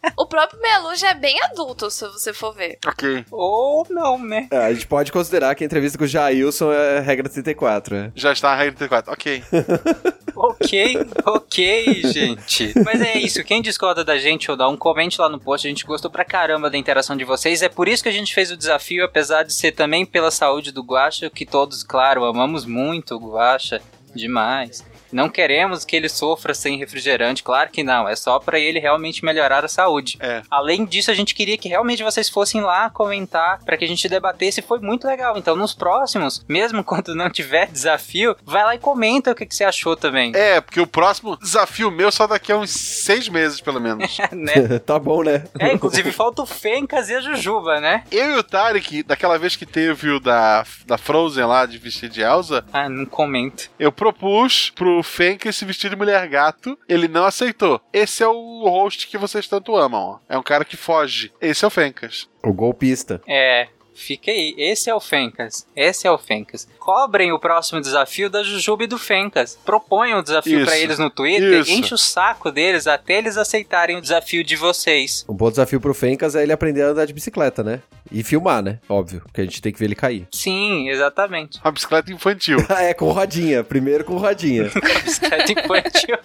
O 0.16 0.26
próprio 0.26 0.60
Melu 0.60 0.94
já 0.96 1.10
é 1.10 1.14
bem 1.14 1.40
adulto, 1.44 1.90
se 1.90 2.06
você 2.08 2.32
for 2.32 2.54
ver. 2.54 2.78
Ok. 2.86 3.24
Ou 3.30 3.86
não, 3.90 4.18
né? 4.18 4.48
É, 4.50 4.58
a 4.58 4.72
gente 4.72 4.86
pode 4.86 5.10
considerar 5.12 5.54
que 5.54 5.64
a 5.64 5.66
entrevista 5.66 5.98
com 5.98 6.04
o 6.04 6.06
Jailson 6.06 6.72
é 6.72 7.00
regra 7.00 7.28
34, 7.28 7.94
né? 7.94 8.12
Já 8.14 8.32
está 8.32 8.52
a 8.52 8.56
regra 8.56 8.74
34. 8.74 9.12
Ok. 9.12 9.42
Ok, 10.36 10.98
ok, 11.24 12.02
gente. 12.12 12.72
Mas 12.84 13.00
é 13.00 13.16
isso. 13.16 13.42
Quem 13.44 13.62
discorda 13.62 14.04
da 14.04 14.18
gente 14.18 14.50
ou 14.50 14.56
dá 14.56 14.68
um 14.68 14.76
comente 14.76 15.20
lá 15.20 15.28
no 15.28 15.38
post. 15.38 15.66
A 15.66 15.70
gente 15.70 15.86
gostou 15.86 16.10
pra 16.10 16.24
caramba 16.24 16.68
da 16.68 16.76
interação 16.76 17.16
de 17.16 17.24
vocês. 17.24 17.62
É 17.62 17.68
por 17.68 17.88
isso 17.88 18.02
que 18.02 18.08
a 18.08 18.12
gente 18.12 18.34
fez 18.34 18.50
o 18.50 18.56
desafio, 18.56 19.04
apesar 19.04 19.44
de 19.44 19.54
ser 19.54 19.72
também 19.72 20.04
pela 20.04 20.30
saúde 20.30 20.72
do 20.72 20.82
Guaxa, 20.82 21.30
que 21.30 21.46
todos, 21.46 21.82
claro, 21.82 22.24
amamos 22.24 22.64
muito 22.66 23.14
o 23.14 23.32
Guaxa. 23.32 23.80
Demais. 24.14 24.84
Não 25.14 25.28
queremos 25.28 25.84
que 25.84 25.94
ele 25.94 26.08
sofra 26.08 26.52
sem 26.54 26.76
refrigerante, 26.76 27.42
claro 27.42 27.70
que 27.70 27.82
não. 27.84 28.08
É 28.08 28.16
só 28.16 28.38
pra 28.40 28.58
ele 28.58 28.80
realmente 28.80 29.24
melhorar 29.24 29.64
a 29.64 29.68
saúde. 29.68 30.16
É. 30.20 30.42
Além 30.50 30.84
disso, 30.84 31.10
a 31.10 31.14
gente 31.14 31.34
queria 31.34 31.56
que 31.56 31.68
realmente 31.68 32.02
vocês 32.02 32.28
fossem 32.28 32.60
lá 32.60 32.90
comentar 32.90 33.60
pra 33.64 33.76
que 33.76 33.84
a 33.84 33.88
gente 33.88 34.08
debatesse. 34.08 34.60
Foi 34.60 34.80
muito 34.80 35.06
legal. 35.06 35.38
Então, 35.38 35.54
nos 35.54 35.72
próximos, 35.72 36.44
mesmo 36.48 36.82
quando 36.84 37.14
não 37.14 37.30
tiver 37.30 37.68
desafio, 37.70 38.36
vai 38.44 38.64
lá 38.64 38.74
e 38.74 38.78
comenta 38.78 39.30
o 39.30 39.34
que, 39.36 39.46
que 39.46 39.54
você 39.54 39.62
achou 39.64 39.94
também. 39.94 40.32
É, 40.34 40.60
porque 40.60 40.80
o 40.80 40.86
próximo 40.86 41.36
desafio 41.36 41.90
meu 41.92 42.10
só 42.10 42.26
daqui 42.26 42.50
a 42.50 42.56
uns 42.56 42.70
seis 42.70 43.28
meses, 43.28 43.60
pelo 43.60 43.80
menos. 43.80 44.18
né? 44.32 44.78
tá 44.84 44.98
bom, 44.98 45.22
né? 45.22 45.44
É, 45.60 45.72
inclusive 45.72 46.10
falta 46.10 46.42
o 46.42 46.46
Fencas 46.46 47.08
e 47.08 47.14
a 47.14 47.20
Jujuba, 47.20 47.80
né? 47.80 48.02
Eu 48.10 48.32
e 48.32 48.38
o 48.38 48.42
Tarek, 48.42 49.04
daquela 49.04 49.38
vez 49.38 49.54
que 49.54 49.64
teve 49.66 50.10
o 50.10 50.18
da, 50.18 50.64
da 50.86 50.98
Frozen 50.98 51.44
lá, 51.44 51.66
de 51.66 51.78
vestir 51.78 52.08
de 52.08 52.20
Elsa, 52.20 52.64
Ah, 52.72 52.88
não 52.88 53.06
comento. 53.06 53.70
eu 53.78 53.92
propus 53.92 54.70
pro 54.70 55.03
Fenka 55.04 55.52
se 55.52 55.64
vestir 55.64 55.90
de 55.90 55.96
mulher 55.96 56.26
gato. 56.28 56.78
Ele 56.88 57.06
não 57.06 57.24
aceitou. 57.24 57.80
Esse 57.92 58.22
é 58.22 58.28
o 58.28 58.68
host 58.68 59.06
que 59.06 59.18
vocês 59.18 59.46
tanto 59.46 59.76
amam, 59.76 60.00
ó. 60.00 60.18
É 60.28 60.36
um 60.38 60.42
cara 60.42 60.64
que 60.64 60.76
foge. 60.76 61.32
Esse 61.40 61.64
é 61.64 61.68
o 61.68 61.70
Fencas. 61.70 62.28
O 62.42 62.52
golpista. 62.52 63.20
É, 63.26 63.68
fica 63.94 64.30
aí. 64.30 64.54
Esse 64.58 64.90
é 64.90 64.94
o 64.94 65.00
Fencas. 65.00 65.66
Esse 65.74 66.06
é 66.06 66.10
o 66.10 66.18
Fencas. 66.18 66.68
Cobrem 66.78 67.32
o 67.32 67.38
próximo 67.38 67.80
desafio 67.80 68.28
da 68.28 68.42
Jujuba 68.42 68.84
e 68.84 68.86
do 68.86 68.98
Fencas. 68.98 69.58
Proponham 69.64 70.18
o 70.18 70.22
desafio 70.22 70.64
pra 70.64 70.76
eles 70.76 70.98
no 70.98 71.10
Twitter. 71.10 71.60
Isso. 71.60 71.70
Enche 71.70 71.94
o 71.94 71.98
saco 71.98 72.50
deles 72.50 72.86
até 72.86 73.18
eles 73.18 73.36
aceitarem 73.36 73.96
o 73.96 74.00
desafio 74.00 74.42
de 74.42 74.56
vocês. 74.56 75.24
Um 75.28 75.34
bom 75.34 75.50
desafio 75.50 75.80
pro 75.80 75.94
Fencas 75.94 76.34
é 76.34 76.42
ele 76.42 76.52
aprender 76.52 76.82
a 76.82 76.88
andar 76.88 77.06
de 77.06 77.12
bicicleta, 77.12 77.62
né? 77.62 77.80
E 78.14 78.22
filmar, 78.22 78.62
né? 78.62 78.78
Óbvio, 78.88 79.20
porque 79.22 79.40
a 79.40 79.44
gente 79.44 79.60
tem 79.60 79.72
que 79.72 79.78
ver 79.78 79.86
ele 79.86 79.96
cair. 79.96 80.28
Sim, 80.32 80.88
exatamente. 80.88 81.58
Uma 81.64 81.72
bicicleta 81.72 82.12
infantil. 82.12 82.58
Ah, 82.68 82.84
é, 82.84 82.94
com 82.94 83.10
rodinha. 83.10 83.64
Primeiro 83.64 84.04
com 84.04 84.16
rodinha. 84.16 84.70
Bicicleta 85.02 85.50
infantil. 85.50 86.16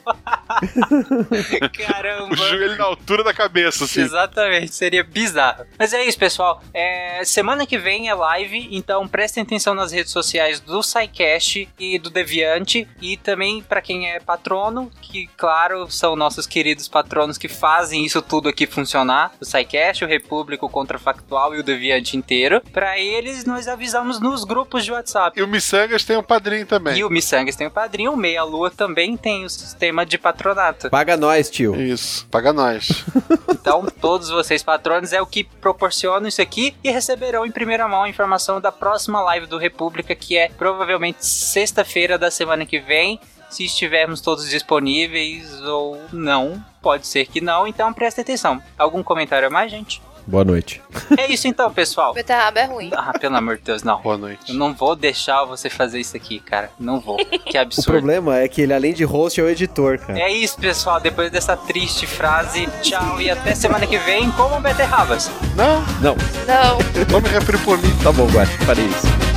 Caramba. 1.88 2.32
o 2.32 2.36
joelho 2.36 2.78
na 2.78 2.84
altura 2.84 3.24
da 3.24 3.34
cabeça, 3.34 3.86
assim. 3.86 4.02
Exatamente, 4.02 4.72
seria 4.76 5.04
bizarro. 5.04 5.66
Mas 5.80 5.92
é 5.92 6.06
isso, 6.06 6.20
pessoal. 6.20 6.62
É, 6.72 7.24
semana 7.26 7.66
que 7.66 7.80
vem 7.80 8.08
é 8.08 8.14
live, 8.14 8.68
então 8.70 9.08
prestem 9.08 9.42
atenção 9.42 9.74
nas 9.74 9.92
redes 9.92 10.12
sociais 10.12 10.60
do 10.60 10.84
SciCast 10.84 11.68
e 11.80 11.98
do 11.98 12.12
Deviante. 12.12 12.88
E 13.02 13.18
também 13.18 13.64
para 13.64 13.82
quem 13.82 14.12
é 14.12 14.20
patrono, 14.20 14.92
que, 15.02 15.28
claro, 15.36 15.90
são 15.90 16.16
nossos 16.16 16.46
queridos 16.46 16.88
patronos 16.88 17.36
que 17.40 17.48
fazem 17.48 18.06
isso 18.06 18.22
tudo 18.22 18.48
aqui 18.48 18.68
funcionar: 18.68 19.32
o 19.42 19.46
SciCast, 19.46 20.06
o 20.06 20.08
Repúblico, 20.08 20.68
o 20.68 20.70
Contrafactual 20.70 21.56
e 21.56 21.60
o 21.60 21.64
Deviante 21.64 21.79
inteiro. 22.16 22.62
Para 22.72 23.00
eles, 23.00 23.46
nós 23.46 23.68
avisamos 23.68 24.20
nos 24.20 24.44
grupos 24.44 24.86
de 24.86 24.92
WhatsApp. 24.92 25.40
E 25.40 25.44
o 25.44 25.48
Missangas 25.48 26.04
tem 26.04 26.18
um 26.18 26.24
padrinho 26.24 26.66
também. 26.66 26.98
E 26.98 27.04
o 27.04 27.10
Missangas 27.10 27.56
tem 27.56 27.68
o 27.68 27.72
padrinho, 27.72 28.14
o 28.14 28.18
Meia 28.18 28.44
Lua 28.44 28.70
também 28.70 29.16
tem 29.16 29.46
o 29.46 29.50
sistema 29.50 30.06
de 30.06 30.18
patronato. 30.18 30.90
Paga 30.90 31.16
nós, 31.18 31.50
tio. 31.50 31.80
Isso, 31.80 32.28
paga 32.28 32.54
nós. 32.54 33.04
Então, 33.62 33.86
todos 34.00 34.30
vocês 34.30 34.64
patronos 34.64 35.12
é 35.12 35.22
o 35.22 35.26
que 35.26 35.44
proporcionam 35.44 36.28
isso 36.28 36.42
aqui 36.42 36.76
e 36.82 36.90
receberão 36.90 37.46
em 37.46 37.52
primeira 37.52 37.88
mão 37.90 38.04
a 38.04 38.10
informação 38.10 38.62
da 38.62 38.72
próxima 38.72 39.22
live 39.22 39.48
do 39.48 39.58
República, 39.58 40.16
que 40.16 40.38
é 40.38 40.50
provavelmente 40.50 41.26
sexta-feira 41.26 42.18
da 42.18 42.32
semana 42.32 42.66
que 42.66 42.80
vem, 42.80 43.20
se 43.50 43.66
estivermos 43.66 44.22
todos 44.22 44.50
disponíveis 44.50 45.62
ou 45.64 46.00
não. 46.14 46.64
Pode 46.82 47.06
ser 47.06 47.26
que 47.26 47.42
não, 47.42 47.68
então 47.68 47.92
presta 47.92 48.22
atenção. 48.22 48.62
Algum 48.78 49.04
comentário 49.04 49.48
a 49.48 49.52
mais, 49.52 49.70
gente? 49.70 50.02
Boa 50.30 50.46
noite. 50.46 50.80
É 51.18 51.32
isso 51.32 51.48
então, 51.48 51.72
pessoal. 51.74 52.14
Beterraba 52.14 52.60
é 52.60 52.66
ruim. 52.66 52.92
Ah, 52.94 53.18
pelo 53.20 53.36
amor 53.36 53.58
de 53.58 53.64
Deus, 53.64 53.82
não. 53.82 54.00
Boa 54.02 54.16
noite. 54.18 54.52
Eu 54.52 54.56
não 54.56 54.74
vou 54.74 54.96
deixar 54.96 55.44
você 55.46 55.70
fazer 55.70 56.00
isso 56.00 56.16
aqui, 56.16 56.40
cara. 56.40 56.70
Não 56.80 57.00
vou. 57.00 57.18
Que 57.18 57.58
O 57.58 57.62
absurdo. 57.62 57.92
problema 57.92 58.38
é 58.38 58.48
que 58.48 58.62
ele, 58.62 58.74
além 58.74 58.94
de 58.94 59.04
host, 59.04 59.40
é 59.42 59.44
o 59.44 59.50
editor, 59.50 59.98
cara. 59.98 60.20
É 60.20 60.32
isso, 60.32 60.58
pessoal. 60.60 61.00
Depois 61.00 61.32
dessa 61.32 61.58
triste 61.58 62.06
frase, 62.06 62.68
tchau 62.84 63.20
e 63.20 63.30
até 63.30 63.56
semana 63.56 63.88
que 63.88 63.98
vem. 63.98 64.30
Comam 64.34 64.62
beterrabas. 64.62 65.32
Não, 65.56 65.82
Não, 66.00 66.16
Não. 66.46 66.78
não 67.12 67.22
me 67.22 67.30
referi 67.30 67.58
por 67.60 67.78
mim. 67.80 67.90
tá 68.04 68.12
bom, 68.12 68.28
Guache, 68.28 68.56
farei 68.60 68.86
isso. 68.86 69.29